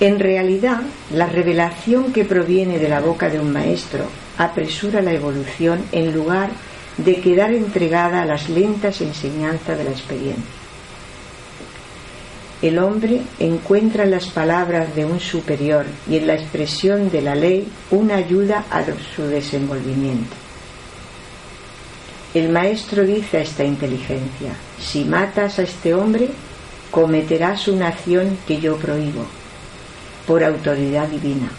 [0.00, 0.80] En realidad,
[1.12, 4.04] la revelación que proviene de la boca de un maestro
[4.38, 6.50] apresura la evolución en lugar
[6.96, 10.62] de quedar entregada a las lentas enseñanzas de la experiencia
[12.62, 17.34] el hombre encuentra en las palabras de un superior y en la expresión de la
[17.34, 18.84] ley una ayuda a
[19.16, 20.36] su desenvolvimiento.
[22.34, 26.28] El maestro dice a esta inteligencia, si matas a este hombre,
[26.92, 29.26] cometerás una acción que yo prohíbo,
[30.32, 31.50] por autoridad divina.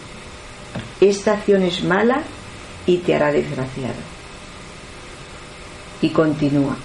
[0.99, 2.23] Esta acción es mala
[2.87, 4.01] y te hará desgraciado.
[6.01, 6.75] Y continúa,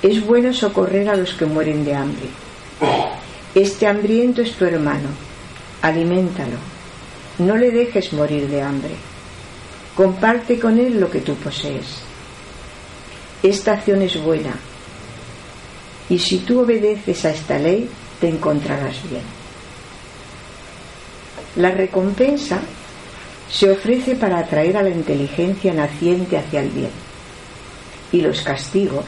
[0.00, 2.30] es bueno socorrer a los que mueren de hambre
[3.54, 5.08] este hambriento es tu hermano,
[5.82, 6.56] aliméntalo,
[7.38, 8.94] no le dejes morir de hambre,
[9.94, 12.00] comparte con él lo que tú posees.
[13.42, 14.54] Esta acción es buena
[16.08, 19.41] y si tú obedeces a esta ley te encontrarás bien.
[21.56, 22.60] La recompensa
[23.50, 26.90] se ofrece para atraer a la inteligencia naciente hacia el bien
[28.10, 29.04] y los castigos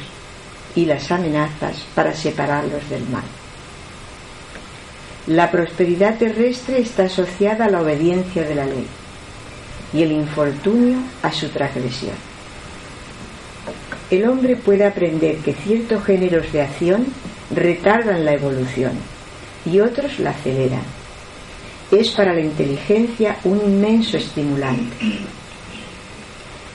[0.75, 3.23] y las amenazas para separarlos del mal.
[5.27, 8.87] La prosperidad terrestre está asociada a la obediencia de la ley
[9.95, 12.17] y el infortunio a su transgresión.
[14.11, 17.07] El hombre puede aprender que ciertos géneros de acción
[17.55, 18.93] retardan la evolución
[19.65, 21.04] y otros la aceleran.
[21.95, 24.97] Es para la inteligencia un inmenso estimulante.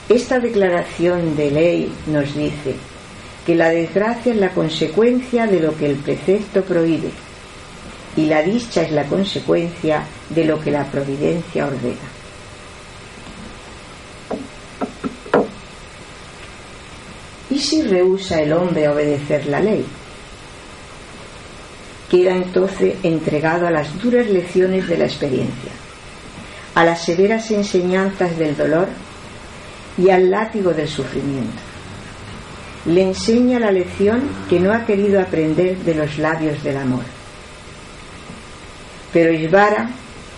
[0.08, 2.76] Esta declaración de ley nos dice
[3.46, 7.10] que la desgracia es la consecuencia de lo que el precepto prohíbe
[8.16, 12.10] y la dicha es la consecuencia de lo que la providencia ordena.
[17.50, 19.86] ¿Y si rehúsa el hombre obedecer la ley?
[22.10, 25.72] Queda entonces entregado a las duras lecciones de la experiencia,
[26.76, 28.88] a las severas enseñanzas del dolor
[29.98, 31.62] y al látigo del sufrimiento.
[32.86, 37.04] Le enseña la lección que no ha querido aprender de los labios del amor
[39.12, 39.90] Pero Isvara,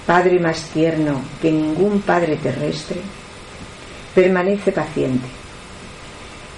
[0.07, 3.01] padre más tierno que ningún padre terrestre,
[4.15, 5.27] permanece paciente.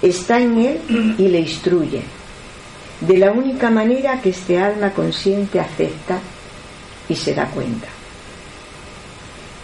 [0.00, 2.02] Está en él y le instruye,
[3.00, 6.18] de la única manera que este alma consciente acepta
[7.08, 7.88] y se da cuenta.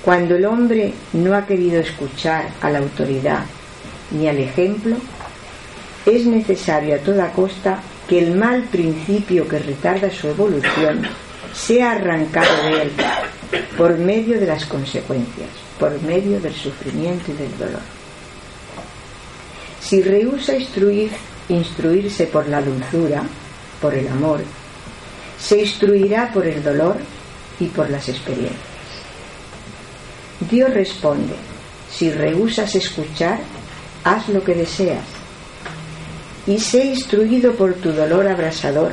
[0.03, 3.45] Cuando el hombre no ha querido escuchar a la autoridad
[4.11, 4.97] ni al ejemplo,
[6.07, 11.03] es necesario a toda costa que el mal principio que retarda su evolución
[11.53, 12.93] sea arrancado de él
[13.77, 17.83] por medio de las consecuencias, por medio del sufrimiento y del dolor.
[19.81, 21.11] Si rehúsa instruir,
[21.51, 23.23] instruirse por la dulzura,
[23.81, 24.41] por el amor,
[25.39, 26.97] se instruirá por el dolor
[27.59, 28.59] y por las experiencias.
[30.51, 31.35] Dios responde,
[31.91, 33.41] si rehusas escuchar,
[34.05, 35.05] haz lo que deseas,
[36.47, 38.93] y sé instruido por tu dolor abrasador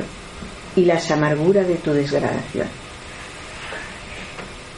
[0.76, 2.68] y las amarguras de tu desgradación.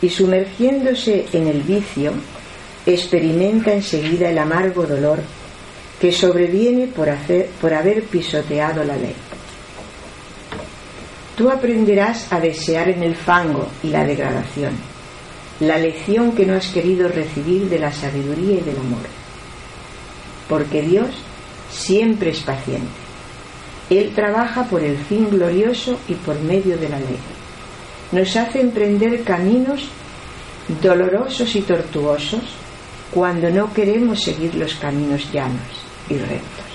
[0.03, 2.13] Y sumergiéndose en el vicio,
[2.87, 5.21] experimenta enseguida el amargo dolor
[6.01, 7.11] que sobreviene por,
[7.61, 9.15] por haber pisoteado la ley.
[11.37, 14.73] Tú aprenderás a desear en el fango y la degradación,
[15.61, 19.03] la lección que no has querido recibir de la sabiduría y del amor.
[20.49, 21.11] Porque Dios
[21.71, 22.89] siempre es paciente.
[23.91, 27.19] Él trabaja por el fin glorioso y por medio de la ley.
[28.13, 29.89] Nos hace emprender caminos
[30.83, 32.43] dolorosos y tortuosos
[33.11, 35.80] cuando no queremos seguir los caminos llanos
[36.11, 36.71] y rectos.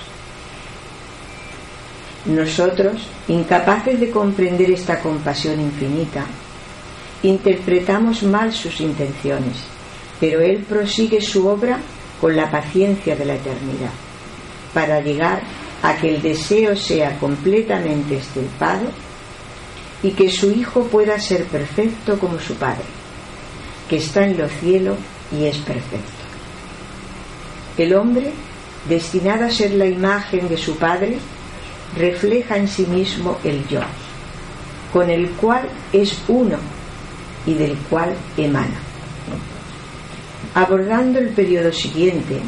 [2.26, 6.26] Nosotros, incapaces de comprender esta compasión infinita,
[7.22, 9.58] interpretamos mal sus intenciones,
[10.18, 11.78] pero Él prosigue su obra
[12.20, 13.92] con la paciencia de la eternidad,
[14.74, 15.40] para llegar
[15.82, 18.86] a que el deseo sea completamente estirpado
[20.02, 22.84] y que su Hijo pueda ser perfecto como su Padre,
[23.88, 24.96] que está en los cielos
[25.30, 26.24] y es perfecto.
[27.78, 28.32] El hombre,
[28.88, 31.18] destinado a ser la imagen de su Padre,
[31.96, 33.80] refleja en sí mismo el yo,
[34.92, 36.58] con el cual es uno
[37.46, 38.80] y del cual emana.
[40.54, 42.40] Abordando el periodo siguiente,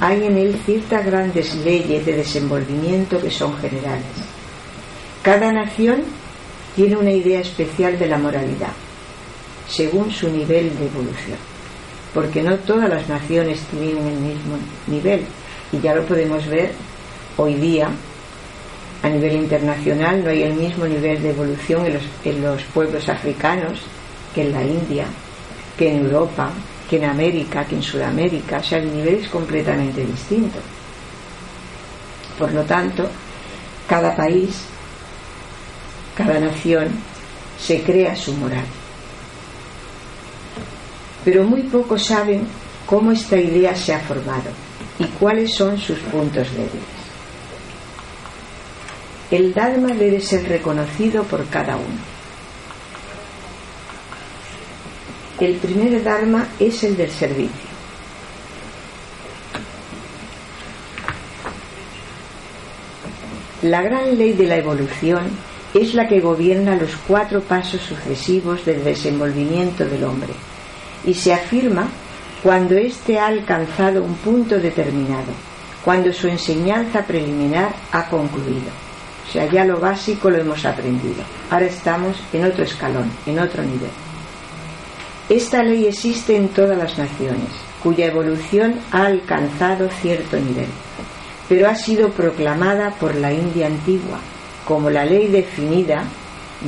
[0.00, 4.06] hay en él ciertas grandes leyes de desenvolvimiento que son generales.
[5.22, 6.02] Cada nación
[6.74, 8.72] tiene una idea especial de la moralidad,
[9.68, 11.38] según su nivel de evolución,
[12.14, 14.56] porque no todas las naciones tienen el mismo
[14.86, 15.24] nivel,
[15.72, 16.72] y ya lo podemos ver
[17.36, 17.88] hoy día
[19.02, 21.86] a nivel internacional no hay el mismo nivel de evolución
[22.24, 23.80] en los, pueblos africanos
[24.32, 25.06] que en la India,
[25.76, 26.50] que en Europa,
[26.88, 28.58] que en América, que en Sudamérica.
[28.58, 30.58] O sea, el nivel es completamente distinto.
[32.38, 33.08] Por lo tanto,
[33.88, 34.62] cada país,
[36.16, 36.88] cada nación
[37.58, 38.64] se crea su moral.
[41.24, 42.46] Pero muy pocos saben
[42.86, 44.50] cómo esta idea se ha formado
[44.98, 47.02] y cuáles son sus puntos débiles
[49.32, 51.98] el Dharma debe ser reconocido por cada uno.
[55.40, 57.72] El primer Dharma es el del servicio.
[63.62, 65.30] La gran ley de la evolución
[65.72, 70.34] es la que gobierna los cuatro pasos sucesivos del desenvolvimiento del hombre
[71.06, 71.88] y se afirma
[72.42, 75.32] cuando éste ha alcanzado un punto determinado,
[75.84, 78.70] cuando su enseñanza preliminar ha concluido.
[79.28, 81.22] O sea, ya lo básico lo hemos aprendido.
[81.50, 83.90] Ahora estamos en otro escalón, en otro nivel.
[85.28, 87.48] Esta ley existe en todas las naciones,
[87.82, 90.68] cuya evolución ha alcanzado cierto nivel,
[91.48, 94.18] pero ha sido proclamada por la India antigua
[94.66, 96.04] como la ley definida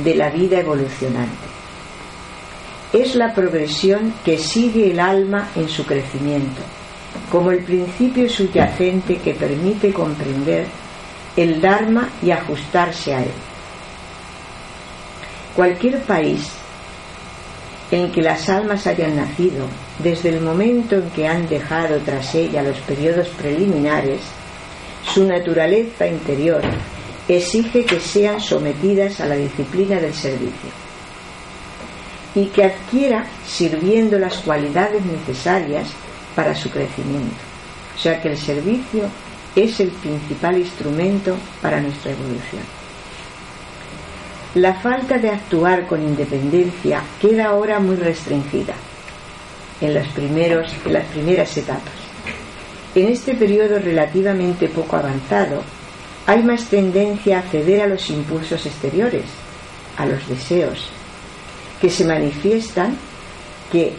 [0.03, 1.54] de la vida evolucionante.
[2.95, 6.61] Es la progresión que sigue el alma en su crecimiento,
[7.29, 10.65] como el principio subyacente que permite comprender
[11.35, 13.33] el Dharma y ajustarse a él.
[15.57, 16.47] Cualquier país
[17.91, 19.67] en que las almas hayan nacido,
[19.99, 24.21] desde el momento en que han dejado tras ella los periodos preliminares,
[25.13, 26.61] su naturaleza interior
[27.27, 30.84] exige que sean sometidas a la disciplina del servicio
[32.35, 35.87] y que adquiera sirviendo las cualidades necesarias
[36.35, 37.35] para su crecimiento.
[37.95, 39.03] O sea que el servicio
[39.55, 42.61] es el principal instrumento para nuestra evolución.
[44.55, 48.73] La falta de actuar con independencia queda ahora muy restringida
[49.81, 51.93] en, los primeros, en las primeras etapas.
[52.93, 55.61] En este periodo relativamente poco avanzado,
[56.27, 59.25] hay más tendencia a ceder a los impulsos exteriores,
[59.97, 60.89] a los deseos,
[61.85, 62.97] que se manifiestan
[63.71, 63.93] que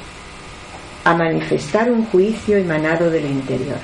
[1.05, 3.79] a manifestar un juicio emanado del interior.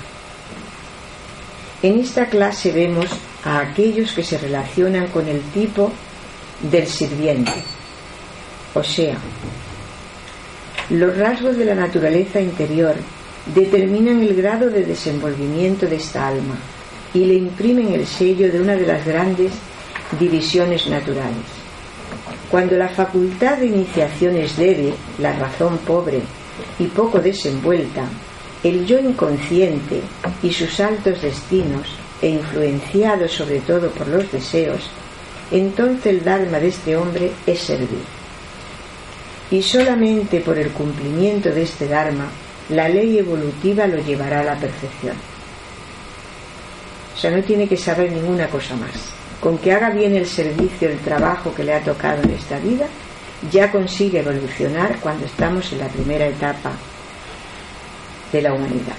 [1.84, 3.07] En esta clase vemos
[3.44, 5.92] a aquellos que se relacionan con el tipo
[6.68, 7.53] del sirviente,
[8.74, 9.14] o sea,
[10.90, 12.96] los rasgos de la naturaleza interior
[13.55, 16.57] determinan el grado de desenvolvimiento de esta alma
[17.14, 19.53] y le imprimen el sello de una de las grandes
[20.18, 21.62] divisiones naturales.
[22.53, 26.20] Cuando la facultad de iniciación es débil, la razón pobre
[26.78, 28.05] y poco desenvuelta,
[28.62, 30.03] el yo inconsciente
[30.42, 31.88] y sus altos destinos,
[32.20, 34.82] e influenciado sobre todo por los deseos,
[35.50, 38.05] entonces el Dharma de este hombre es servir.
[39.50, 42.26] Y solamente por el cumplimiento de este Dharma,
[42.68, 45.16] la ley evolutiva lo llevará a la perfección.
[47.16, 49.22] O sea, no tiene que saber ninguna cosa más.
[49.43, 52.86] Con que haga bien el servicio, el trabajo que le ha tocado en esta vida,
[53.51, 56.70] ya consigue evolucionar cuando estamos en la primera etapa
[58.30, 58.95] de la humanidad.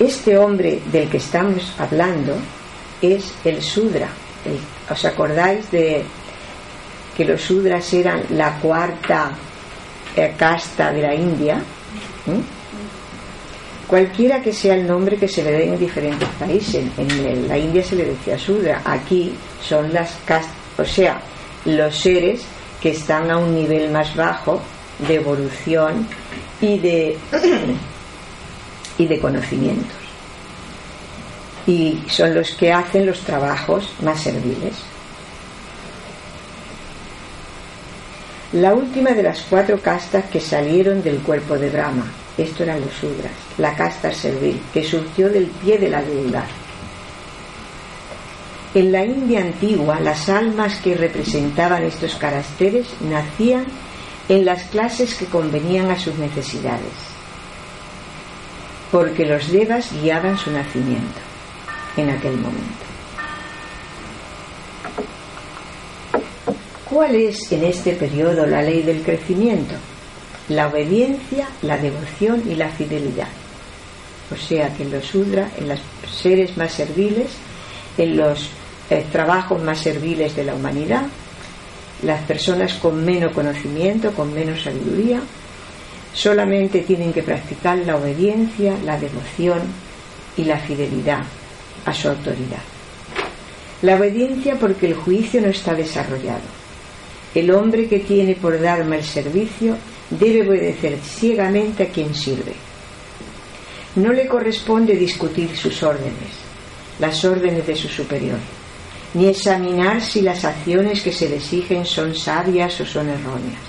[0.00, 2.34] Este hombre del que estamos hablando
[3.00, 4.08] es el Sudra.
[4.90, 6.02] ¿Os acordáis de
[7.16, 9.30] que los Sudras eran la cuarta
[10.16, 11.62] eh, casta de la India?
[12.26, 12.59] ¿Mm?
[13.90, 16.86] Cualquiera que sea el nombre que se le dé en diferentes países.
[16.96, 18.82] En la India se le decía Sudra.
[18.84, 21.20] Aquí son las castas, o sea,
[21.64, 22.42] los seres
[22.80, 24.60] que están a un nivel más bajo
[25.08, 26.06] de evolución
[26.60, 27.18] y de,
[28.96, 29.98] y de conocimientos.
[31.66, 34.74] Y son los que hacen los trabajos más serviles.
[38.52, 42.06] La última de las cuatro castas que salieron del cuerpo de Brahma,
[42.42, 46.46] esto eran los Sudras, la casta servil, que surgió del pie de la deidad.
[48.74, 53.66] En la India antigua, las almas que representaban estos caracteres nacían
[54.28, 56.92] en las clases que convenían a sus necesidades,
[58.92, 61.18] porque los devas guiaban su nacimiento
[61.96, 62.90] en aquel momento.
[66.88, 69.74] ¿Cuál es en este periodo la ley del crecimiento?
[70.50, 73.28] La obediencia, la devoción y la fidelidad.
[74.32, 75.80] O sea que en los sudra, en los
[76.12, 77.28] seres más serviles,
[77.96, 78.50] en los
[78.90, 81.04] eh, trabajos más serviles de la humanidad,
[82.02, 85.20] las personas con menos conocimiento, con menos sabiduría,
[86.12, 89.60] solamente tienen que practicar la obediencia, la devoción
[90.36, 91.22] y la fidelidad
[91.84, 92.62] a su autoridad.
[93.82, 96.42] La obediencia porque el juicio no está desarrollado.
[97.36, 99.76] El hombre que tiene por darme el servicio
[100.10, 102.52] debe obedecer ciegamente a quien sirve.
[103.96, 106.30] No le corresponde discutir sus órdenes,
[106.98, 108.38] las órdenes de su superior
[109.14, 113.60] ni examinar si las acciones que se le exigen son sabias o son erróneas.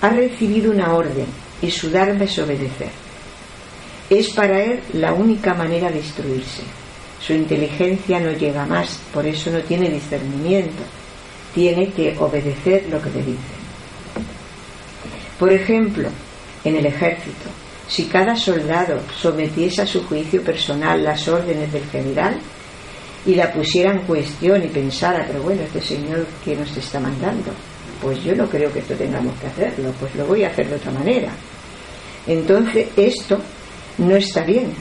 [0.00, 1.26] Ha recibido una orden
[1.60, 2.90] y su darme es obedecer.
[4.08, 6.62] Es para él la única manera de instruirse.
[7.20, 10.82] Su inteligencia no llega más, por eso no tiene discernimiento.
[11.54, 13.57] Tiene que obedecer lo que le dicen.
[15.38, 16.08] Por ejemplo,
[16.64, 17.48] en el ejército,
[17.88, 22.38] si cada soldado sometiese a su juicio personal las órdenes del general,
[23.26, 27.50] y la pusiera en cuestión y pensara, pero bueno, este señor que nos está mandando,
[28.00, 30.76] pues yo no creo que esto tengamos que hacerlo, pues lo voy a hacer de
[30.76, 31.28] otra manera.
[32.26, 33.38] Entonces esto
[33.98, 34.72] no está bien,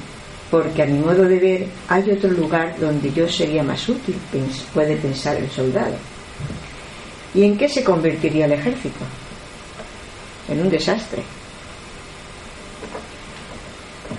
[0.51, 4.16] porque a mi modo de ver hay otro lugar donde yo sería más útil,
[4.74, 5.95] puede pensar el soldado.
[7.34, 9.03] ¿Y en qué se convertiría el ejército?
[10.47, 11.23] En un desastre.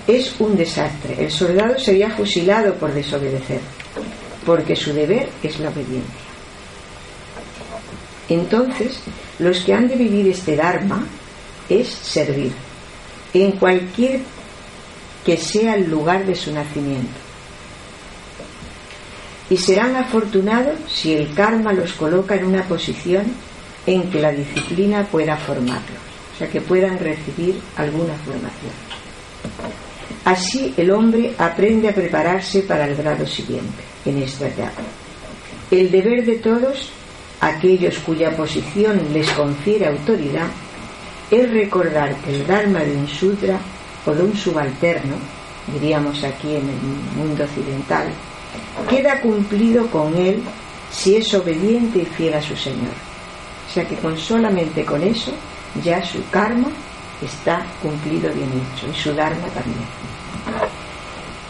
[0.07, 1.15] Es un desastre.
[1.23, 3.61] El soldado sería fusilado por desobedecer
[4.45, 6.25] porque su deber es la obediencia.
[8.29, 8.99] Entonces,
[9.39, 11.05] los que han de vivir este Dharma
[11.67, 12.51] es servir,
[13.33, 14.21] en cualquier
[15.25, 17.13] que sea el lugar de su nacimiento.
[19.49, 23.25] Y serán afortunados si el karma los coloca en una posición
[23.85, 26.01] en que la disciplina pueda formarlos,
[26.39, 28.71] sea, que puedan recibir alguna formación.
[30.25, 34.81] Así el hombre aprende a prepararse para el grado siguiente en esta etapa.
[35.71, 36.91] El deber de todos,
[37.41, 40.47] aquellos cuya posición les confiere autoridad,
[41.29, 43.59] es recordar que el Dharma de un Sudra
[44.05, 45.15] o de un subalterno,
[45.73, 48.07] diríamos aquí en el mundo occidental,
[48.89, 50.41] queda cumplido con él
[50.91, 52.93] si es obediente y fiel a su Señor.
[53.69, 55.31] O sea que con solamente con eso
[55.83, 56.69] ya su karma
[57.21, 59.85] está cumplido bien hecho y su Dharma también.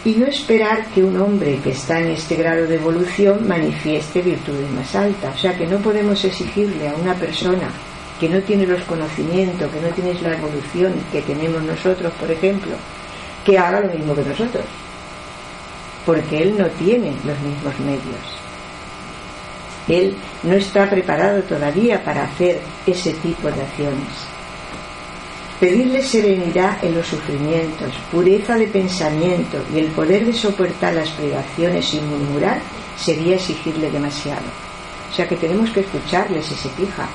[0.04, 4.70] y no esperar que un hombre que está en este grado de evolución manifieste virtudes
[4.70, 5.34] más altas.
[5.34, 7.68] O sea que no podemos exigirle a una persona
[8.18, 12.72] que no tiene los conocimientos, que no tiene la evolución que tenemos nosotros, por ejemplo,
[13.44, 14.64] que haga lo mismo que nosotros,
[16.04, 18.39] porque él no tiene los mismos medios.
[19.90, 24.08] Él no está preparado todavía para hacer ese tipo de acciones.
[25.58, 31.86] Pedirle serenidad en los sufrimientos, pureza de pensamiento y el poder de soportar las privaciones
[31.86, 32.60] sin murmurar
[32.96, 34.46] sería exigirle demasiado.
[35.10, 37.08] O sea que tenemos que escucharle si se queja,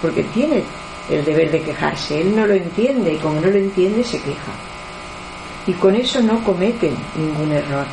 [0.00, 0.62] porque tiene
[1.10, 2.20] el deber de quejarse.
[2.20, 4.52] Él no lo entiende y como no lo entiende se queja.
[5.66, 7.86] Y con eso no comete ningún error.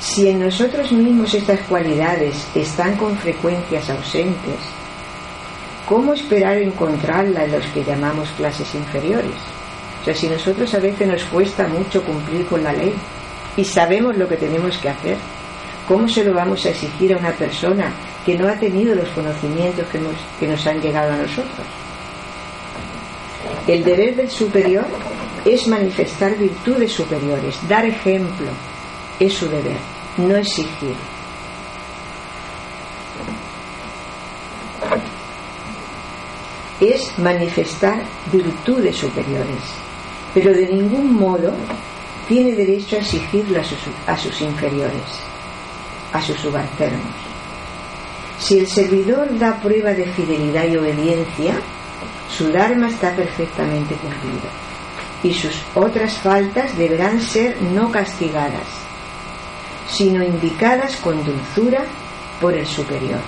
[0.00, 4.58] Si en nosotros mismos estas cualidades están con frecuencias ausentes,
[5.86, 9.36] ¿cómo esperar encontrarla en los que llamamos clases inferiores?
[10.02, 12.94] O sea, si nosotros a veces nos cuesta mucho cumplir con la ley
[13.56, 15.16] y sabemos lo que tenemos que hacer,
[15.88, 17.90] ¿cómo se lo vamos a exigir a una persona
[18.24, 21.66] que no ha tenido los conocimientos que nos, que nos han llegado a nosotros?
[23.66, 24.86] El deber del superior
[25.44, 28.48] es manifestar virtudes superiores, dar ejemplo,
[29.18, 29.78] es su deber,
[30.18, 30.96] no exigir.
[36.80, 39.62] es manifestar virtudes superiores,
[40.34, 41.54] pero de ningún modo
[42.28, 45.02] tiene derecho a exigirlo a sus, a sus inferiores,
[46.12, 47.14] a sus subalternos.
[48.38, 51.54] Si el servidor da prueba de fidelidad y obediencia,
[52.28, 54.50] su Dharma está perfectamente cumplido
[55.22, 58.85] y sus otras faltas deberán ser no castigadas,
[59.88, 61.84] sino indicadas con dulzura
[62.40, 63.20] por el superior,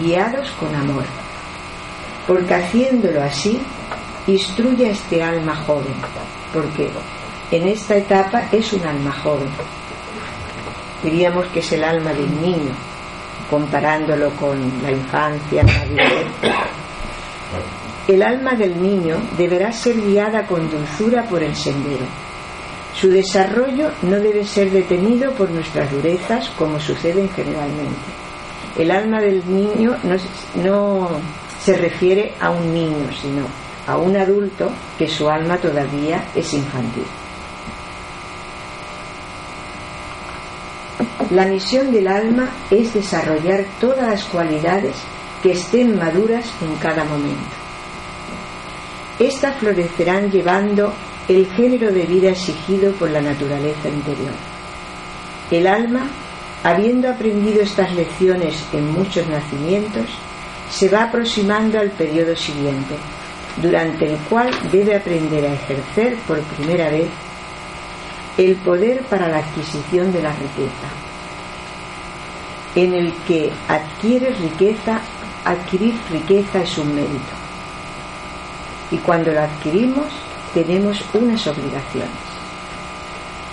[0.00, 1.04] guiados con amor
[2.26, 3.60] porque haciéndolo así
[4.26, 5.94] instruye a este alma joven,
[6.52, 6.88] porque
[7.50, 9.48] en esta etapa es un alma joven.
[11.02, 12.72] Diríamos que es el alma del niño,
[13.50, 16.52] comparándolo con la infancia, la.
[18.06, 22.04] El alma del niño deberá ser guiada con dulzura por el sendero.
[23.00, 27.96] Su desarrollo no debe ser detenido por nuestras durezas como sucede generalmente.
[28.78, 30.16] El alma del niño no,
[30.62, 31.08] no
[31.60, 33.46] se refiere a un niño, sino
[33.86, 37.04] a un adulto que su alma todavía es infantil.
[41.30, 44.94] La misión del alma es desarrollar todas las cualidades
[45.42, 47.56] que estén maduras en cada momento.
[49.18, 50.92] Estas florecerán llevando
[51.28, 54.34] el género de vida exigido por la naturaleza interior.
[55.50, 56.06] El alma,
[56.62, 60.06] habiendo aprendido estas lecciones en muchos nacimientos,
[60.70, 62.96] se va aproximando al periodo siguiente,
[63.62, 67.08] durante el cual debe aprender a ejercer por primera vez
[68.36, 70.88] el poder para la adquisición de la riqueza,
[72.74, 75.00] en el que adquiere riqueza,
[75.44, 77.34] adquirir riqueza es un mérito.
[78.90, 80.23] Y cuando la adquirimos,
[80.54, 82.10] tenemos unas obligaciones.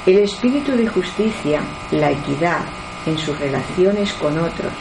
[0.05, 2.61] El espíritu de justicia, la equidad
[3.05, 4.71] en sus relaciones con otros,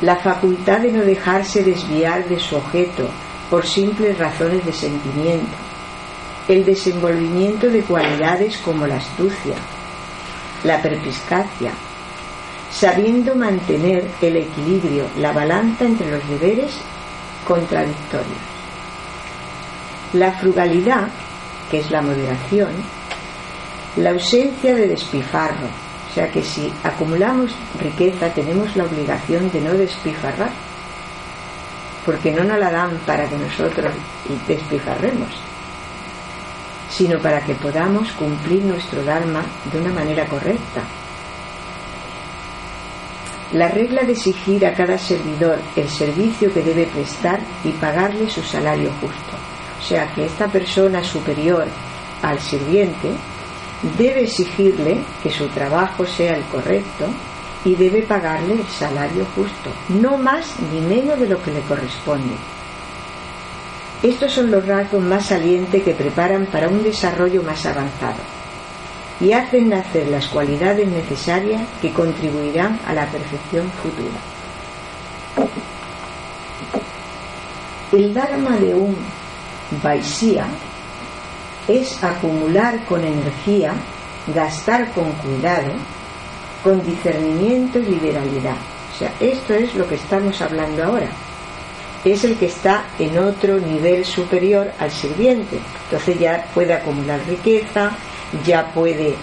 [0.00, 3.08] la facultad de no dejarse desviar de su objeto
[3.48, 5.56] por simples razones de sentimiento,
[6.48, 9.54] el desenvolvimiento de cualidades como la astucia,
[10.64, 11.72] la perpiscacia,
[12.70, 16.78] sabiendo mantener el equilibrio, la balanza entre los deberes
[17.46, 18.51] contradictorios.
[20.12, 21.08] La frugalidad,
[21.70, 22.70] que es la moderación,
[23.96, 25.66] la ausencia de despifarro,
[26.10, 30.50] o sea que si acumulamos riqueza tenemos la obligación de no despifarrar,
[32.04, 33.92] porque no nos la dan para que nosotros
[34.46, 35.30] despifarremos,
[36.90, 39.42] sino para que podamos cumplir nuestro Dharma
[39.72, 40.82] de una manera correcta.
[43.52, 48.42] La regla de exigir a cada servidor el servicio que debe prestar y pagarle su
[48.42, 49.41] salario justo.
[49.82, 51.66] O sea que esta persona superior
[52.22, 53.10] al sirviente
[53.98, 57.06] debe exigirle que su trabajo sea el correcto
[57.64, 62.34] y debe pagarle el salario justo, no más ni menos de lo que le corresponde.
[64.04, 68.20] Estos son los rasgos más salientes que preparan para un desarrollo más avanzado
[69.20, 74.18] y hacen nacer las cualidades necesarias que contribuirán a la perfección futura.
[77.92, 78.96] El Dharma de un
[79.82, 80.46] Vaisya
[81.68, 83.72] es acumular con energía,
[84.34, 85.72] gastar con cuidado,
[86.62, 88.56] con discernimiento y liberalidad.
[88.94, 91.08] O sea, esto es lo que estamos hablando ahora.
[92.04, 95.58] es el que está en otro nivel superior al sirviente.
[95.84, 97.92] Entonces ya puede acumular riqueza,
[98.44, 99.14] ya puede,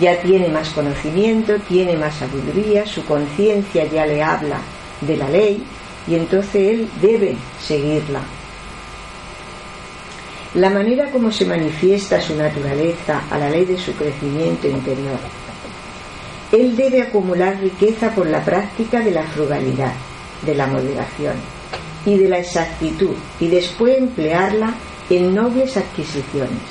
[0.00, 4.58] ya tiene más conocimiento, tiene más sabiduría, su conciencia ya le habla
[5.00, 5.64] de la ley
[6.06, 8.20] y entonces él debe seguirla.
[10.58, 15.20] La manera como se manifiesta su naturaleza a la ley de su crecimiento interior.
[16.50, 19.92] Él debe acumular riqueza por la práctica de la frugalidad,
[20.42, 21.34] de la moderación
[22.04, 24.74] y de la exactitud y después emplearla
[25.08, 26.66] en nobles adquisiciones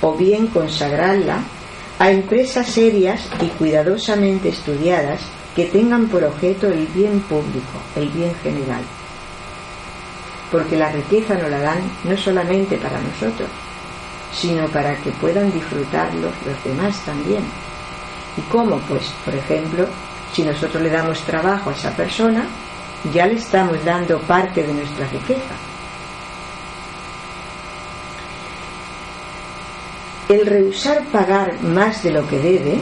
[0.00, 1.42] o bien consagrarla
[1.98, 5.22] a empresas serias y cuidadosamente estudiadas
[5.56, 8.82] que tengan por objeto el bien público, el bien general.
[10.52, 13.48] Porque la riqueza nos la dan no solamente para nosotros,
[14.32, 17.42] sino para que puedan disfrutarlo los demás también.
[18.36, 18.76] ¿Y cómo?
[18.80, 19.86] Pues, por ejemplo,
[20.32, 22.44] si nosotros le damos trabajo a esa persona,
[23.12, 25.54] ya le estamos dando parte de nuestra riqueza.
[30.28, 32.78] El rehusar pagar más de lo que debe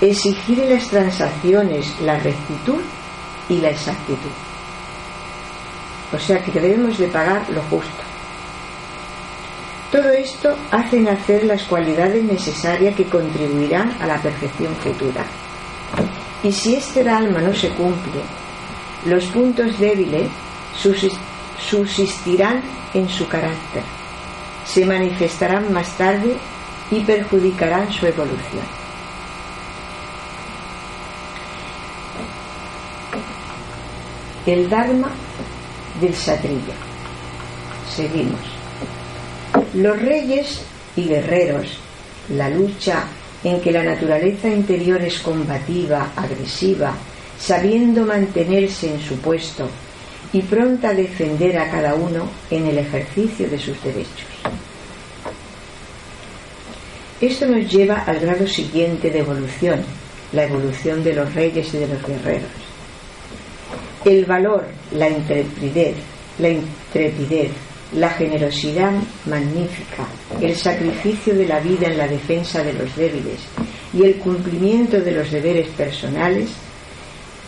[0.00, 2.80] exigir en las transacciones la rectitud
[3.48, 4.30] y la exactitud.
[6.14, 8.02] O sea que debemos de pagar lo justo.
[9.90, 15.24] Todo esto hace nacer las cualidades necesarias que contribuirán a la perfección futura.
[16.42, 18.20] Y si este alma no se cumple,
[19.06, 20.28] los puntos débiles
[21.58, 22.62] subsistirán
[22.92, 23.82] en su carácter,
[24.64, 26.36] se manifestarán más tarde
[26.90, 28.84] y perjudicarán su evolución.
[34.46, 35.10] el Dharma
[36.00, 36.74] del Satrilla.
[37.94, 38.40] Seguimos.
[39.74, 40.62] Los reyes
[40.96, 41.78] y guerreros,
[42.30, 43.04] la lucha
[43.42, 46.94] en que la naturaleza interior es combativa, agresiva,
[47.38, 49.68] sabiendo mantenerse en su puesto
[50.32, 54.26] y pronta a defender a cada uno en el ejercicio de sus derechos.
[57.20, 59.82] Esto nos lleva al grado siguiente de evolución,
[60.32, 62.63] la evolución de los reyes y de los guerreros
[64.04, 65.94] el valor, la intrepidez,
[66.38, 67.50] la intrepidez,
[67.94, 68.92] la generosidad
[69.26, 70.06] magnífica,
[70.40, 73.40] el sacrificio de la vida en la defensa de los débiles
[73.92, 76.50] y el cumplimiento de los deberes personales,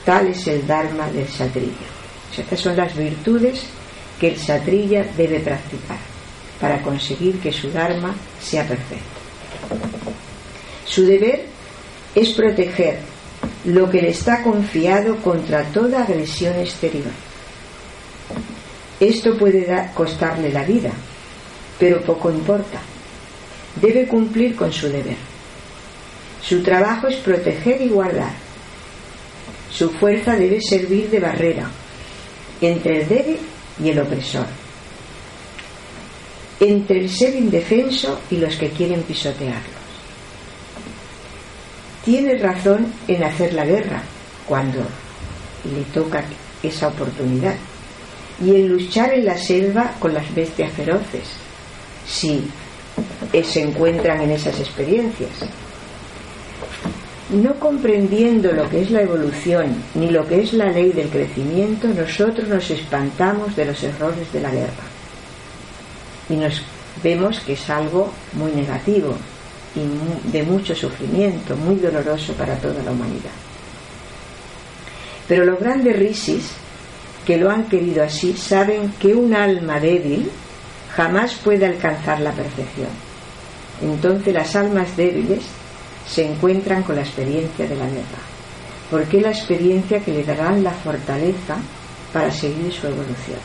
[0.05, 1.89] tal es el Dharma del Satrilla.
[2.37, 3.65] estas son las virtudes
[4.21, 5.99] que el Satrilla debe practicar
[6.61, 9.05] para conseguir que su Dharma sea perfecto.
[10.87, 11.45] Su deber
[12.15, 12.99] es proteger
[13.67, 17.11] lo que le está confiado contra toda agresión exterior.
[19.01, 20.93] Esto puede costarle la vida,
[21.79, 22.81] pero poco importa.
[23.81, 25.17] Debe cumplir con su deber.
[26.41, 28.33] Su trabajo es proteger y guardar.
[29.71, 31.69] Su fuerza debe servir de barrera
[32.61, 33.39] entre el débil
[33.83, 34.47] y el opresor,
[36.61, 39.76] entre el ser indefenso y los que quieren pisotearlo
[42.07, 44.01] tiene razón en hacer la guerra
[44.47, 44.79] cuando
[45.65, 46.23] le toca
[46.63, 47.57] esa oportunidad
[48.41, 51.25] y en luchar en la selva con las bestias feroces
[52.07, 52.49] si
[53.45, 55.31] se encuentran en esas experiencias.
[57.31, 61.89] No comprendiendo lo que es la evolución ni lo que es la ley del crecimiento,
[61.89, 64.87] nosotros nos espantamos de los errores de la guerra
[66.29, 66.63] y nos
[67.03, 69.17] vemos que es algo muy negativo,
[69.77, 73.31] y de mucho sufrimiento, muy doloroso para toda la humanidad.
[75.29, 76.53] Pero los grandes risis,
[77.27, 80.31] que lo han querido así, saben que un alma débil
[80.95, 82.89] jamás puede alcanzar la perfección.
[83.83, 85.45] Entonces las almas débiles
[86.09, 88.23] se encuentran con la experiencia de la guerra,
[88.91, 91.57] porque es la experiencia que le dará la fortaleza
[92.13, 93.41] para seguir su evolución.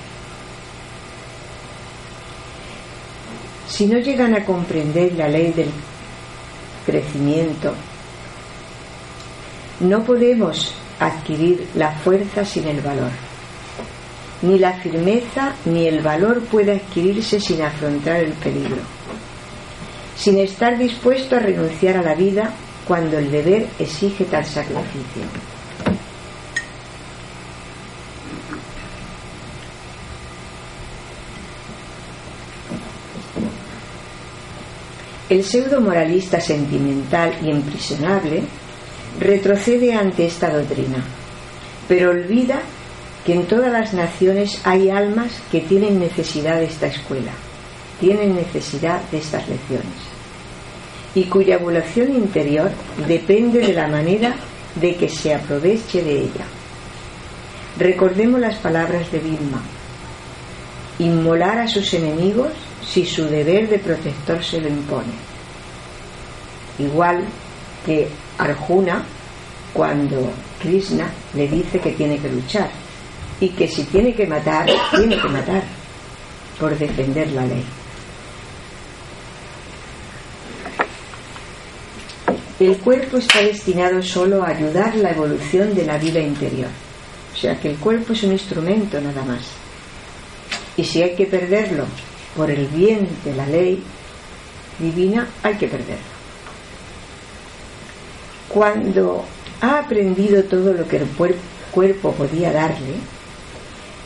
[3.67, 5.69] Si no llegan a comprender la ley del
[6.85, 7.73] crecimiento.
[9.79, 13.11] No podemos adquirir la fuerza sin el valor.
[14.43, 18.81] Ni la firmeza ni el valor puede adquirirse sin afrontar el peligro,
[20.15, 22.51] sin estar dispuesto a renunciar a la vida
[22.87, 25.50] cuando el deber exige tal sacrificio.
[35.31, 38.43] El pseudo moralista sentimental y imprisionable
[39.17, 41.05] retrocede ante esta doctrina,
[41.87, 42.59] pero olvida
[43.25, 47.31] que en todas las naciones hay almas que tienen necesidad de esta escuela,
[48.01, 49.95] tienen necesidad de estas lecciones,
[51.15, 52.69] y cuya evolución interior
[53.07, 54.35] depende de la manera
[54.75, 56.45] de que se aproveche de ella.
[57.79, 59.61] Recordemos las palabras de Vilma,
[60.99, 62.49] inmolar a sus enemigos
[62.91, 65.13] si su deber de protector se lo impone.
[66.77, 67.23] Igual
[67.85, 69.03] que Arjuna
[69.73, 70.29] cuando
[70.59, 72.69] Krishna le dice que tiene que luchar
[73.39, 75.63] y que si tiene que matar, tiene que matar
[76.59, 77.63] por defender la ley.
[82.59, 86.69] El cuerpo está destinado solo a ayudar la evolución de la vida interior.
[87.33, 89.41] O sea que el cuerpo es un instrumento nada más.
[90.77, 91.85] Y si hay que perderlo
[92.35, 93.83] por el bien de la ley
[94.79, 96.11] divina, hay que perderlo.
[98.49, 99.25] Cuando
[99.61, 101.07] ha aprendido todo lo que el
[101.71, 102.95] cuerpo podía darle,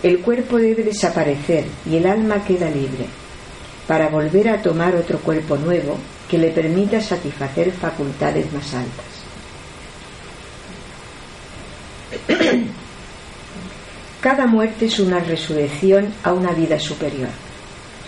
[0.03, 3.07] el cuerpo debe desaparecer y el alma queda libre
[3.87, 5.97] para volver a tomar otro cuerpo nuevo
[6.29, 9.05] que le permita satisfacer facultades más altas.
[14.21, 17.44] Cada muerte es una resurrección a una vida superior.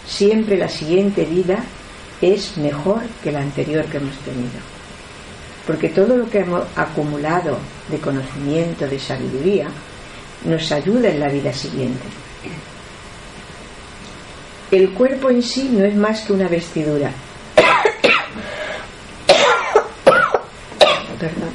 [0.07, 1.63] Siempre la siguiente vida
[2.21, 4.59] es mejor que la anterior que hemos tenido.
[5.65, 7.57] Porque todo lo que hemos acumulado
[7.89, 9.67] de conocimiento, de sabiduría,
[10.45, 12.05] nos ayuda en la vida siguiente.
[14.71, 17.11] El cuerpo en sí no es más que una vestidura.
[21.19, 21.49] Perdón.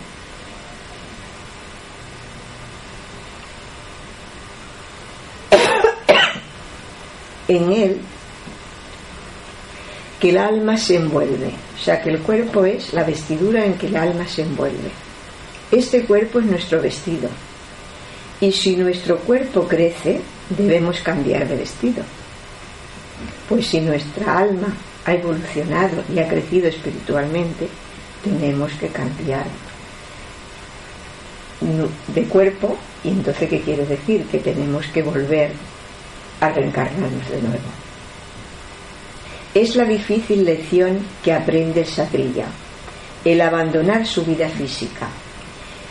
[7.49, 8.01] En él
[10.23, 13.89] que el alma se envuelve, o sea que el cuerpo es la vestidura en que
[13.89, 14.93] el alma se envuelve.
[15.73, 17.29] Este cuerpo es nuestro vestido,
[18.41, 22.05] y si nuestro cuerpo crece, debemos cambiar de vestido.
[23.49, 24.69] Pues si nuestra alma
[25.05, 27.67] ha evolucionado y ha crecido espiritualmente,
[28.23, 29.47] tenemos que cambiar
[32.15, 34.25] de cuerpo y entonces ¿qué quiere decir?
[34.27, 35.51] Que tenemos que volver
[36.41, 37.82] a reencarnarnos de nuevo.
[39.55, 42.47] Es la difícil lección que aprende el satrilla,
[43.23, 45.09] el abandonar su vida física.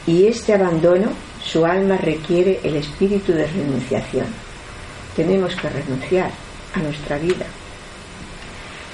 [0.07, 1.12] Y este abandono
[1.43, 4.26] su alma requiere el espíritu de renunciación.
[5.16, 6.32] Tenemos que renunciar
[6.74, 7.45] a nuestra vida.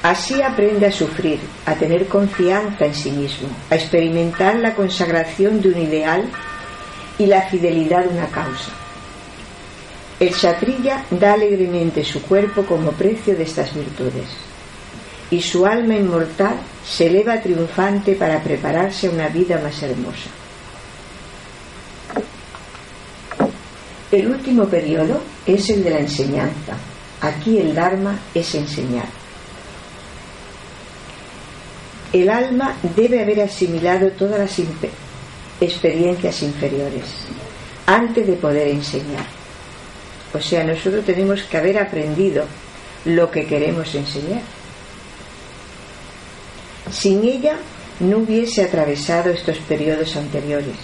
[0.03, 5.69] Así aprende a sufrir, a tener confianza en sí mismo, a experimentar la consagración de
[5.69, 6.25] un ideal
[7.17, 8.71] y la fidelidad de una causa.
[10.19, 14.46] El chatrilla da alegremente su cuerpo como precio de estas virtudes
[15.29, 16.55] y su alma inmortal
[16.85, 20.29] se eleva triunfante para prepararse a una vida más hermosa.
[24.11, 26.77] El último periodo es el de la enseñanza.
[27.19, 29.07] Aquí el Dharma es enseñar.
[32.13, 34.67] El alma debe haber asimilado todas las
[35.59, 37.03] experiencias inferiores
[37.85, 39.25] antes de poder enseñar.
[40.33, 42.45] O sea, nosotros tenemos que haber aprendido
[43.05, 44.41] lo que queremos enseñar.
[46.91, 47.57] Sin ella
[47.99, 50.75] no hubiese atravesado estos periodos anteriores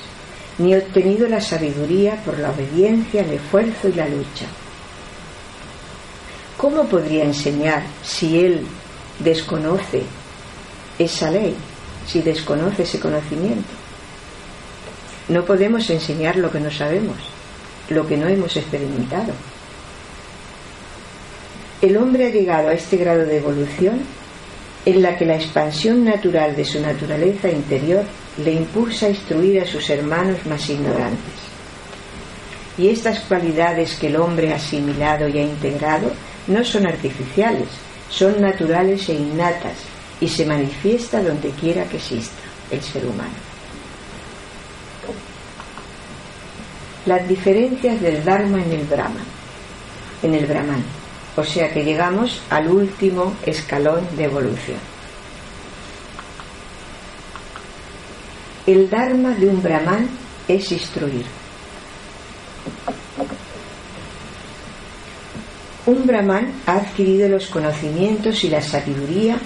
[0.57, 4.45] ni obtenido la sabiduría por la obediencia, el esfuerzo y la lucha.
[6.57, 8.65] ¿Cómo podría enseñar si él
[9.19, 10.03] desconoce
[10.99, 11.55] esa ley,
[12.07, 13.69] si desconoce ese conocimiento?
[15.27, 17.17] No podemos enseñar lo que no sabemos,
[17.89, 19.33] lo que no hemos experimentado.
[21.81, 24.01] El hombre ha llegado a este grado de evolución
[24.85, 28.03] en la que la expansión natural de su naturaleza interior
[28.43, 31.33] le impulsa a instruir a sus hermanos más ignorantes.
[32.77, 36.11] Y estas cualidades que el hombre ha asimilado y ha integrado
[36.47, 37.67] no son artificiales,
[38.09, 39.77] son naturales e innatas
[40.19, 43.53] y se manifiesta donde quiera que exista el ser humano.
[47.05, 49.25] Las diferencias del Dharma en el Brahman,
[50.23, 50.83] en el Brahman,
[51.35, 54.77] o sea que llegamos al último escalón de evolución.
[58.65, 60.07] El Dharma de un Brahman
[60.47, 61.25] es instruir.
[65.85, 69.37] Un Brahman ha adquirido los conocimientos y la sabiduría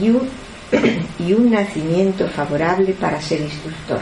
[0.00, 0.28] y un,
[1.18, 4.00] y un nacimiento favorable para ser instructor.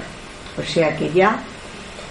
[0.58, 1.40] O sea que ya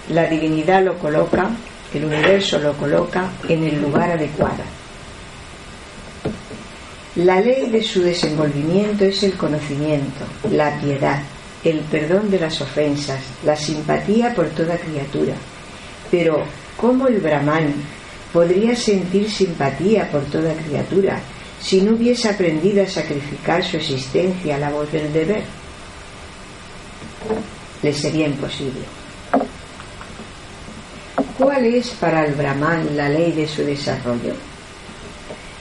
[0.08, 1.48] la divinidad lo coloca,
[1.94, 4.77] el universo lo coloca en el lugar adecuado.
[7.16, 11.22] La ley de su desenvolvimiento es el conocimiento, la piedad,
[11.64, 15.34] el perdón de las ofensas, la simpatía por toda criatura.
[16.10, 16.44] Pero,
[16.76, 17.74] ¿cómo el brahman
[18.32, 21.18] podría sentir simpatía por toda criatura
[21.60, 25.42] si no hubiese aprendido a sacrificar su existencia a la voz del deber?
[27.82, 28.82] Le sería imposible.
[31.38, 34.34] ¿Cuál es para el brahman la ley de su desarrollo?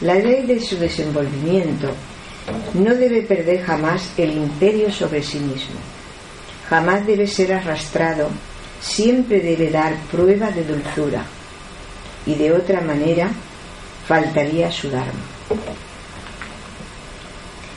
[0.02, 1.90] La ley de su desenvolvimiento
[2.76, 5.80] no debe perder jamás el imperio sobre sí mismo.
[6.70, 8.30] Jamás debe ser arrastrado,
[8.80, 11.24] siempre debe dar prueba de dulzura.
[12.28, 13.30] Y de otra manera
[14.08, 15.26] faltaría su dharma.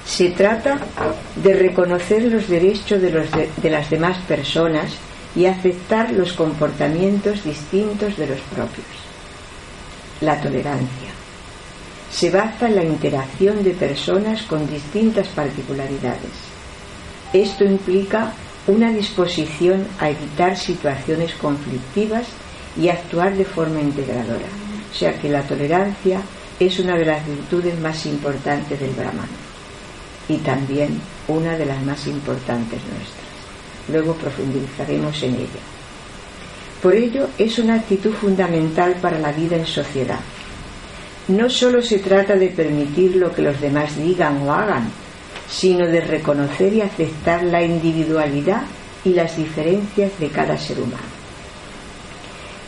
[0.05, 0.79] Se trata
[1.37, 4.93] de reconocer los derechos de, de, las demás personas
[5.35, 8.87] y aceptar los comportamientos distintos de los propios.
[10.21, 11.10] La tolerancia
[12.11, 16.51] se basa en la interacción de personas con distintas particularidades.
[17.33, 18.33] Esto implica
[18.67, 22.27] una disposición a evitar situaciones conflictivas
[22.77, 24.47] y actuar de forma integradora.
[24.93, 26.21] O sea que la tolerancia
[26.59, 29.29] es una de las virtudes más importantes del Brahman
[30.29, 33.31] y también una de las más importantes nuestras.
[33.89, 35.63] Luego profundizaremos en ella.
[36.83, 40.21] Por ello es una actitud fundamental para la vida en sociedad.
[41.31, 44.91] No solo se trata de permitir lo que los demás digan o hagan,
[45.49, 48.63] sino de reconocer y aceptar la individualidad
[49.05, 51.07] y las diferencias de cada ser humano.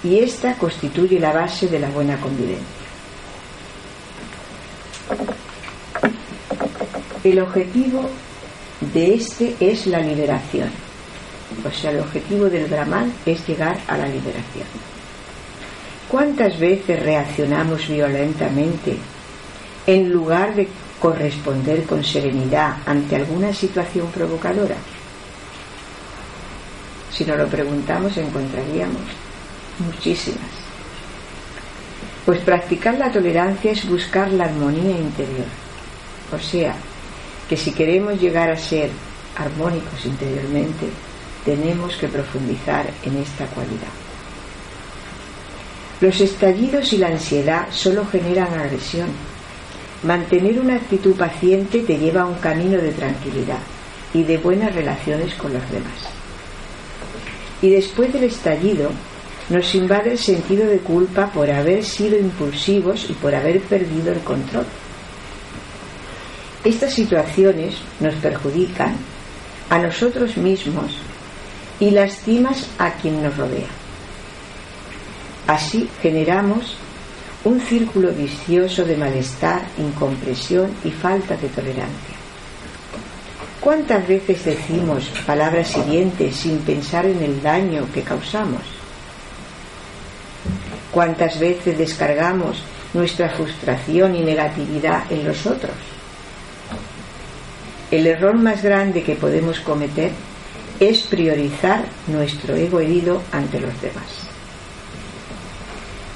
[0.05, 2.63] Y esta constituye la base de la buena convivencia.
[7.25, 8.09] El objetivo
[8.95, 10.71] de este es la liberación.
[11.67, 14.67] O sea, el objetivo del Brahman es llegar a la liberación.
[16.13, 18.99] ¿Cuántas veces reaccionamos violentamente
[19.87, 20.69] en lugar de
[21.01, 24.77] corresponder con serenidad ante alguna situación provocadora?
[27.11, 29.01] Si nos lo preguntamos encontraríamos
[29.79, 30.51] muchísimas.
[32.27, 35.47] Pues practicar la tolerancia es buscar la armonía interior.
[36.31, 36.75] O sea,
[37.49, 38.91] que si queremos llegar a ser
[39.39, 40.91] armónicos interiormente,
[41.43, 44.02] tenemos que profundizar en esta cualidad.
[46.03, 49.07] Los estallidos y la ansiedad solo generan agresión.
[50.03, 53.61] Mantener una actitud paciente te lleva a un camino de tranquilidad
[54.13, 55.95] y de buenas relaciones con los demás.
[57.63, 58.91] Y después del estallido,
[59.49, 64.21] nos invade el sentido de culpa por haber sido impulsivos y por haber perdido el
[64.23, 64.67] control.
[66.65, 68.97] Estas situaciones nos perjudican
[69.71, 70.97] a nosotros mismos
[71.79, 73.82] y lastimas a quien nos rodea.
[75.53, 76.77] Así generamos
[77.45, 82.17] un círculo vicioso de malestar, incompresión y falta de tolerancia.
[83.61, 88.63] ¿Cuántas veces decimos palabras hirientes sin pensar en el daño que causamos?
[90.91, 92.63] ¿Cuántas veces descargamos
[92.95, 95.77] nuestra frustración y negatividad en los otros?
[97.91, 100.13] El error más grande que podemos cometer
[100.81, 104.22] es priorizar nuestro ego herido ante los demás.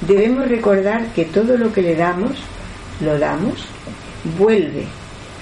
[0.01, 2.33] Debemos recordar que todo lo que le damos,
[3.01, 3.65] lo damos,
[4.39, 4.85] vuelve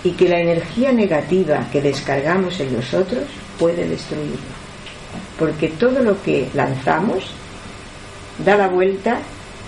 [0.04, 3.24] y que la energía negativa que descargamos en los otros
[3.58, 4.36] puede destruirlo.
[5.38, 7.32] Porque todo lo que lanzamos
[8.44, 9.18] da la vuelta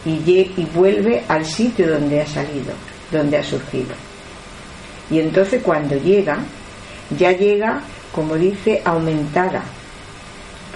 [0.04, 2.72] y, vuelve al sitio donde ha salido,
[3.10, 3.94] donde ha surgido.
[5.10, 6.38] Y entonces cuando llega,
[7.16, 7.80] ya llega,
[8.12, 9.62] como dice, aumentada,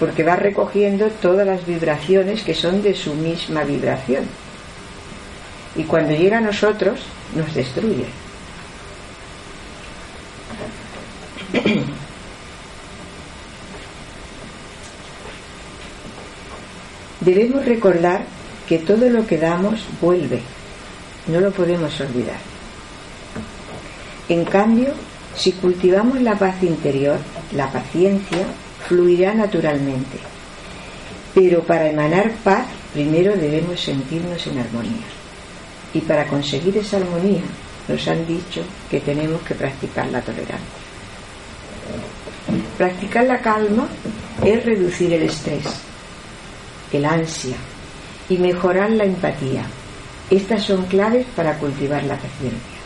[0.01, 4.23] porque va recogiendo todas las vibraciones que son de su misma vibración.
[5.75, 7.01] Y cuando llega a nosotros,
[7.35, 8.05] nos destruye.
[17.19, 18.23] Debemos recordar
[18.67, 20.41] que todo lo que damos vuelve,
[21.27, 22.39] no lo podemos olvidar.
[24.29, 24.95] En cambio,
[25.35, 27.19] si cultivamos la paz interior,
[27.53, 28.47] la paciencia
[28.91, 30.17] fluirá naturalmente.
[31.33, 35.07] Pero para emanar paz, primero debemos sentirnos en armonía.
[35.93, 37.41] Y para conseguir esa armonía,
[37.87, 40.81] nos han dicho que tenemos que practicar la tolerancia.
[42.77, 43.87] Practicar la calma
[44.43, 45.63] es reducir el estrés,
[46.91, 47.55] el ansia
[48.27, 49.63] y mejorar la empatía.
[50.29, 52.79] Estas son claves para cultivar la paciencia.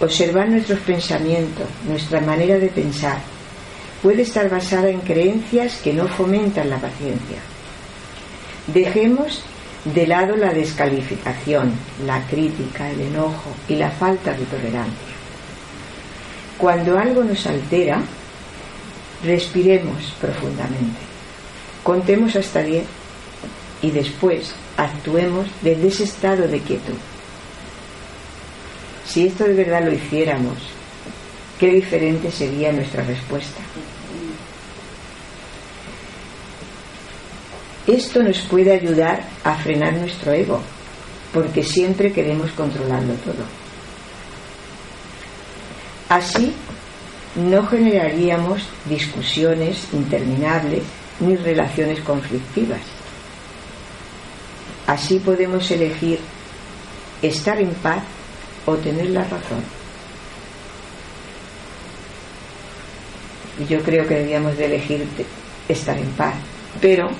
[0.00, 3.18] Observar nuestros pensamientos, nuestra manera de pensar,
[4.02, 7.38] puede estar basada en creencias que no fomentan la paciencia.
[8.66, 9.44] Dejemos
[9.84, 11.72] de lado la descalificación,
[12.06, 15.12] la crítica, el enojo y la falta de tolerancia.
[16.58, 18.00] Cuando algo nos altera,
[19.24, 21.00] respiremos profundamente,
[21.82, 22.86] contemos hasta diez
[23.82, 26.94] y después actuemos desde ese estado de quietud.
[29.06, 30.58] Si esto de verdad lo hiciéramos,
[31.58, 33.60] qué diferente sería nuestra respuesta.
[37.86, 40.60] Esto nos puede ayudar a frenar nuestro ego
[41.32, 43.44] porque siempre queremos controlarlo todo.
[46.08, 46.52] Así
[47.34, 50.82] no generaríamos discusiones interminables
[51.20, 52.80] ni relaciones conflictivas.
[54.86, 56.18] Así podemos elegir
[57.22, 58.02] estar en paz
[58.66, 59.62] o tener la razón.
[63.68, 65.06] Yo creo que deberíamos de elegir
[65.68, 66.34] estar en paz,
[66.80, 67.10] pero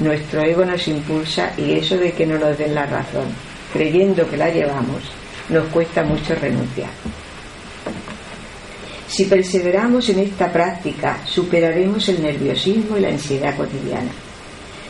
[0.00, 3.26] nuestro ego nos impulsa y eso de que no nos den la razón,
[3.72, 5.02] creyendo que la llevamos,
[5.48, 6.90] nos cuesta mucho renunciar.
[9.06, 14.10] Si perseveramos en esta práctica, superaremos el nerviosismo y la ansiedad cotidiana.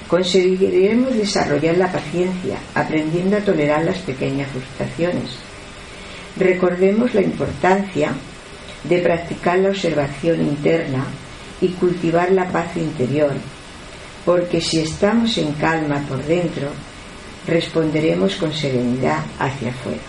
[0.08, 5.36] Conseguiremos desarrollar la paciencia, aprendiendo a tolerar las pequeñas frustraciones.
[6.36, 8.12] Recordemos la importancia
[8.84, 11.04] de practicar la observación interna
[11.60, 13.32] y cultivar la paz interior,
[14.24, 16.70] porque si estamos en calma por dentro,
[17.46, 20.00] responderemos con serenidad hacia afuera.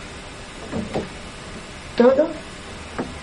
[1.95, 2.29] Todo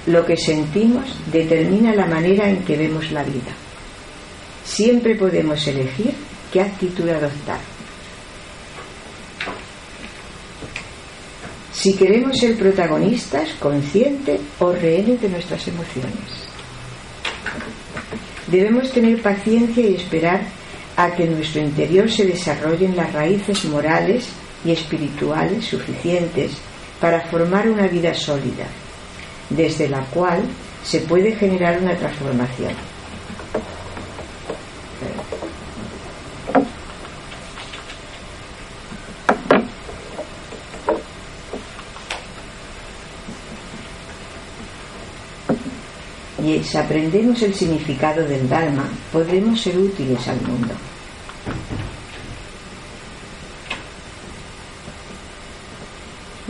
[0.06, 3.52] lo que sentimos determina la manera en que vemos la vida.
[4.64, 6.14] Siempre podemos elegir
[6.52, 7.60] qué actitud adoptar.
[11.72, 16.48] Si queremos ser protagonistas, conscientes o rehenes de nuestras emociones.
[18.48, 20.40] Debemos tener paciencia y esperar
[20.98, 24.26] a que en nuestro interior se desarrollen las raíces morales
[24.64, 26.50] y espirituales suficientes
[27.00, 28.66] para formar una vida sólida,
[29.48, 30.42] desde la cual
[30.82, 32.72] se puede generar una transformación.
[46.44, 50.74] Y si aprendemos el significado del Dharma, podremos ser útiles al mundo.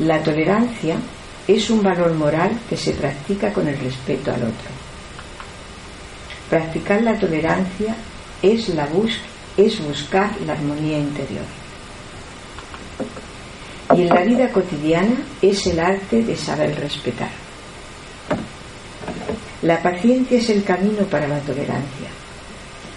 [0.08, 0.96] La tolerancia
[1.46, 4.70] es un valor moral que se practica con el respeto al otro.
[6.48, 7.94] Practicar la tolerancia
[8.40, 8.88] es, la
[9.58, 11.44] es buscar la armonía interior.
[13.94, 17.30] Y en la vida cotidiana es el arte de saber respetar.
[19.60, 22.08] La paciencia es el camino para la tolerancia.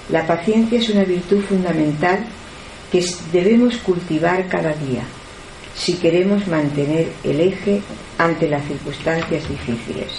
[0.07, 2.23] La paciencia es una virtud fundamental
[2.89, 5.03] que debemos cultivar cada día
[5.75, 7.81] si queremos mantener el eje
[8.17, 10.11] ante las circunstancias difíciles.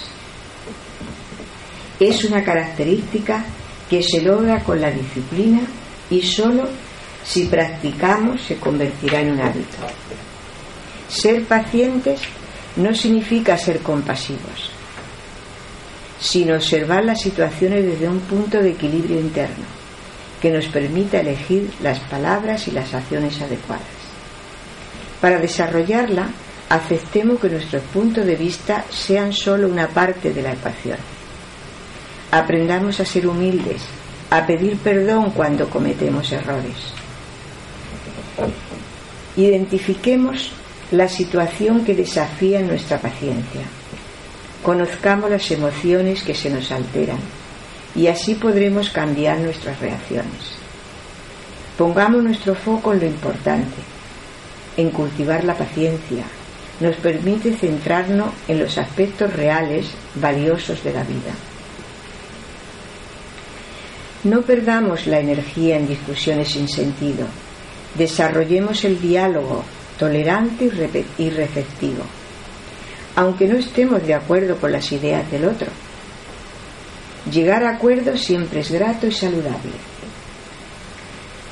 [1.99, 3.45] Es una característica
[3.89, 5.61] que se logra con la disciplina
[6.09, 6.67] y solo
[7.23, 9.77] si practicamos se convertirá en un hábito.
[11.07, 12.21] Ser pacientes
[12.75, 14.71] no significa ser compasivos,
[16.19, 19.65] sino observar las situaciones desde un punto de equilibrio interno
[20.41, 24.02] que nos permita elegir las palabras y las acciones adecuadas.
[25.23, 26.27] Para desarrollarla,
[26.67, 30.97] aceptemos que nuestros puntos de vista sean solo una parte de la ecuación.
[32.29, 33.83] Aprendamos a ser humildes,
[34.29, 36.75] a pedir perdón cuando cometemos errores.
[39.37, 40.51] Identifiquemos
[40.91, 43.61] la situación que desafía nuestra paciencia.
[44.61, 47.19] Conozcamos las emociones que se nos alteran
[47.95, 50.57] y así podremos cambiar nuestras reacciones.
[51.77, 53.92] Pongamos nuestro foco en lo importante
[54.77, 56.23] en cultivar la paciencia,
[56.79, 61.33] nos permite centrarnos en los aspectos reales valiosos de la vida.
[64.23, 67.27] No perdamos la energía en discusiones sin sentido.
[67.95, 69.63] Desarrollemos el diálogo
[69.99, 70.71] tolerante
[71.17, 72.03] y receptivo,
[73.15, 75.67] aunque no estemos de acuerdo con las ideas del otro.
[77.31, 79.73] Llegar a acuerdos siempre es grato y saludable.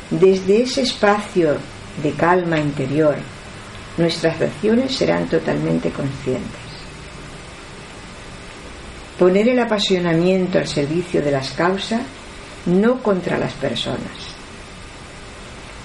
[0.09, 1.57] Desde ese espacio
[2.01, 3.15] de calma interior,
[3.97, 6.61] nuestras acciones serán totalmente conscientes.
[9.19, 12.01] Poner el apasionamiento al servicio de las causas,
[12.65, 13.99] no contra las personas.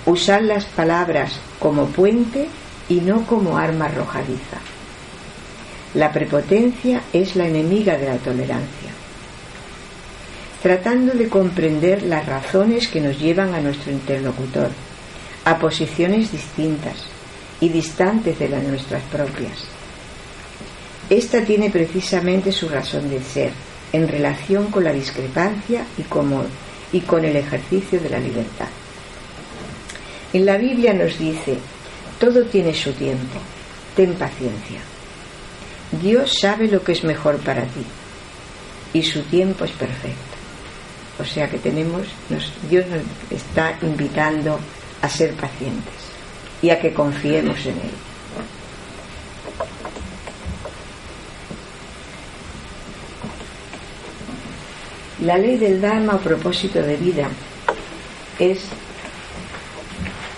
[0.07, 2.49] Usar las palabras como puente
[2.89, 4.59] y no como arma arrojadiza.
[5.95, 8.91] La prepotencia es la enemiga de la tolerancia.
[10.63, 14.71] Tratando de comprender las razones que nos llevan a nuestro interlocutor
[15.47, 17.05] a posiciones distintas
[17.61, 19.65] y distantes de las nuestras propias.
[21.09, 23.53] Esta tiene precisamente su razón de ser
[23.93, 28.67] en relación con la discrepancia y, y con el ejercicio de la libertad.
[30.33, 31.59] En la Biblia nos dice,
[32.19, 33.39] todo tiene su tiempo,
[33.95, 34.81] ten paciencia.
[36.03, 37.87] Dios sabe lo que es mejor para ti
[38.93, 40.37] y su tiempo es perfecto.
[41.21, 42.09] O sea que tenemos,
[42.69, 44.59] Dios nos está invitando
[45.07, 45.95] a ser pacientes
[46.61, 47.91] y a que confiemos en Él.
[55.25, 57.29] La ley del Dharma o propósito de vida
[58.39, 58.67] es,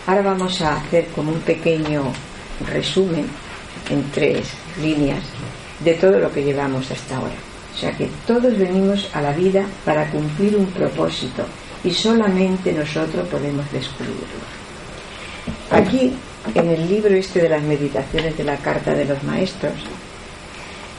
[0.06, 2.12] ahora vamos a hacer como un pequeño
[2.70, 3.26] resumen
[3.90, 4.48] en tres
[4.80, 5.24] líneas
[5.80, 7.34] de todo lo que llevamos hasta ahora.
[7.74, 11.46] O sea que todos venimos a la vida para cumplir un propósito
[11.82, 14.57] y solamente nosotros podemos descubrirlo.
[15.70, 16.12] Aquí,
[16.54, 19.74] en el libro este de las meditaciones de la Carta de los Maestros,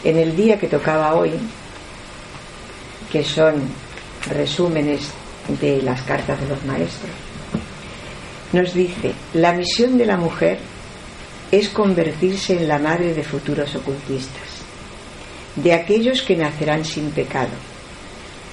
[0.03, 1.31] en el día que tocaba hoy,
[3.11, 3.55] que son
[4.29, 5.11] resúmenes
[5.59, 7.11] de las cartas de los maestros,
[8.53, 10.59] nos dice, la misión de la mujer
[11.51, 14.61] es convertirse en la madre de futuros ocultistas,
[15.55, 17.49] de aquellos que nacerán sin pecado.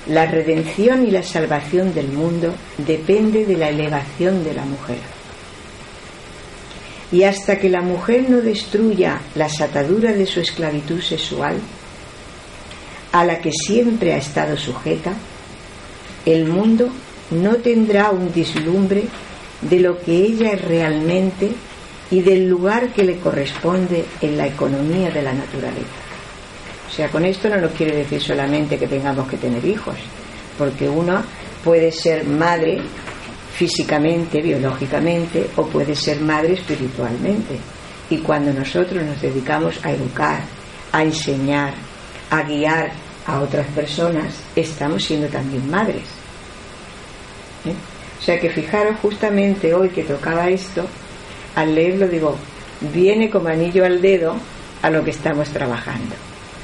[0.06, 5.15] La redención y la salvación del mundo depende de la elevación de la mujer.
[7.12, 11.56] Y hasta que la mujer no destruya las ataduras de su esclavitud sexual,
[13.12, 15.14] a la que siempre ha estado sujeta,
[16.24, 16.88] el mundo
[17.30, 19.04] no tendrá un dislumbre
[19.60, 21.50] de lo que ella es realmente
[22.10, 25.86] y del lugar que le corresponde en la economía de la naturaleza.
[26.88, 29.96] O sea, con esto no nos quiere decir solamente que tengamos que tener hijos,
[30.56, 31.22] porque uno
[31.64, 32.80] puede ser madre
[33.56, 37.56] físicamente, biológicamente, o puede ser madre espiritualmente.
[38.10, 40.42] Y cuando nosotros nos dedicamos a educar,
[40.92, 41.72] a enseñar,
[42.30, 42.92] a guiar
[43.26, 46.04] a otras personas, estamos siendo también madres.
[47.64, 47.74] ¿Eh?
[48.20, 50.86] O sea que fijaros justamente hoy que tocaba esto,
[51.54, 52.36] al leerlo digo,
[52.92, 54.36] viene como anillo al dedo
[54.82, 56.14] a lo que estamos trabajando.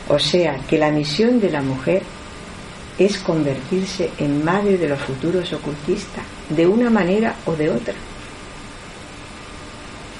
[0.09, 2.03] O sea que la misión de la mujer
[2.99, 7.95] es convertirse en madre de los futuros ocultistas, de una manera o de otra.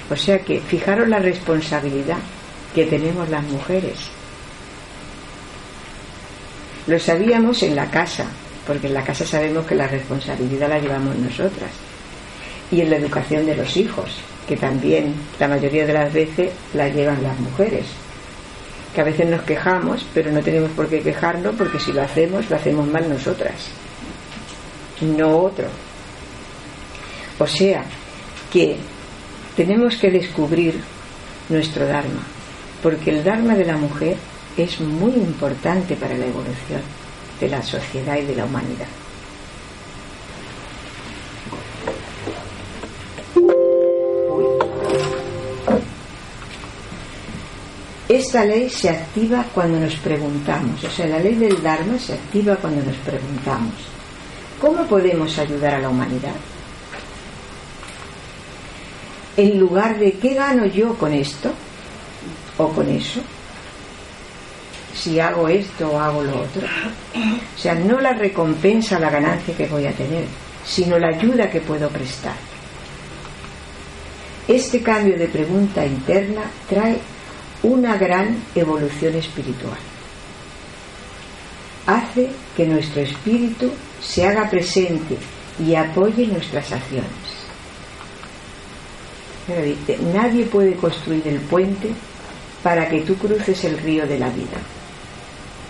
[0.09, 2.19] O sea que fijaros la responsabilidad
[2.73, 3.97] que tenemos las mujeres
[6.85, 8.25] lo sabíamos en la casa,
[8.67, 11.71] porque en la casa sabemos que la responsabilidad la llevamos nosotras.
[12.71, 14.17] Y en la educación de los hijos,
[14.47, 17.85] que también la mayoría de las veces la llevan las mujeres.
[18.93, 22.49] Que a veces nos quejamos, pero no tenemos por qué quejarnos porque si lo hacemos,
[22.49, 23.69] lo hacemos mal nosotras,
[25.01, 25.67] no otro.
[27.39, 27.83] O sea,
[28.51, 28.77] que
[29.55, 30.79] tenemos que descubrir
[31.49, 32.21] nuestro Dharma,
[32.81, 34.17] porque el Dharma de la mujer
[34.57, 36.81] es muy importante para la evolución
[37.39, 38.87] de la sociedad y de la humanidad.
[48.07, 52.55] Esta ley se activa cuando nos preguntamos, o sea, la ley del Dharma se activa
[52.57, 53.73] cuando nos preguntamos,
[54.61, 56.35] ¿cómo podemos ayudar a la humanidad?
[59.35, 61.51] En lugar de ¿qué gano yo con esto?
[62.57, 63.21] o con eso,
[64.95, 66.67] si hago esto o hago lo otro.
[67.15, 70.25] O sea, no la recompensa, la ganancia que voy a tener,
[70.65, 72.35] sino la ayuda que puedo prestar.
[74.47, 76.97] Este cambio de pregunta interna trae
[77.63, 79.77] una gran evolución espiritual.
[81.87, 85.17] Hace que nuestro espíritu se haga presente
[85.65, 87.32] y apoye nuestras acciones.
[90.13, 91.91] Nadie puede construir el puente
[92.61, 94.57] para que tú cruces el río de la vida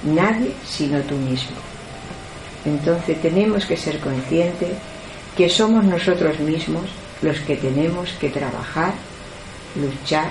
[0.04, 1.56] nadie sino tú mismo.
[2.66, 4.72] Entonces tenemos que ser conscientes
[5.36, 6.84] que somos nosotros mismos
[7.22, 8.94] los que tenemos que trabajar,
[9.76, 10.30] luchar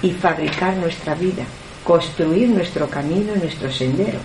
[0.00, 1.44] y fabricar nuestra vida,
[1.84, 4.18] construir nuestro camino, nuestro sendero,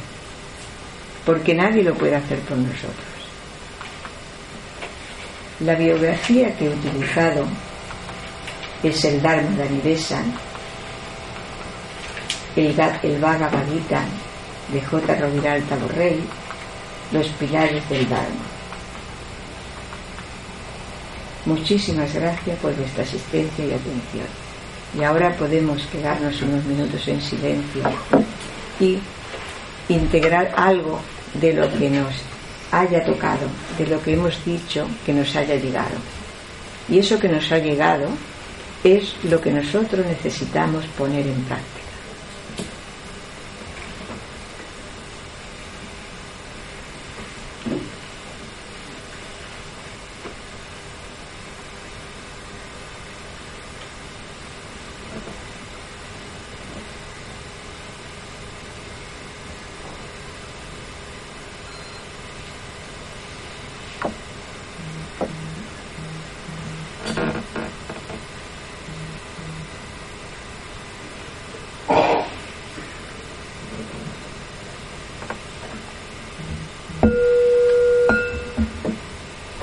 [1.26, 3.06] porque nadie lo puede hacer por nosotros.
[5.60, 7.46] La biografía que he utilizado
[8.84, 10.34] es el Dharma de Anidesan,
[12.56, 14.04] el, el Bhagavad Gita
[14.72, 15.16] de J.
[15.16, 16.22] Rovira Borrell,
[17.12, 18.46] Los pilares del Dharma.
[21.46, 24.28] Muchísimas gracias por vuestra asistencia y atención.
[24.98, 27.84] Y ahora podemos quedarnos unos minutos en silencio
[28.80, 29.00] y
[29.88, 31.00] integrar algo
[31.36, 32.14] de lo que nos
[32.72, 33.48] haya tocado,
[33.78, 35.96] de lo que hemos dicho que nos haya llegado.
[36.90, 38.10] Y eso que nos ha llegado
[38.84, 41.77] es lo que nosotros necesitamos poner en práctica.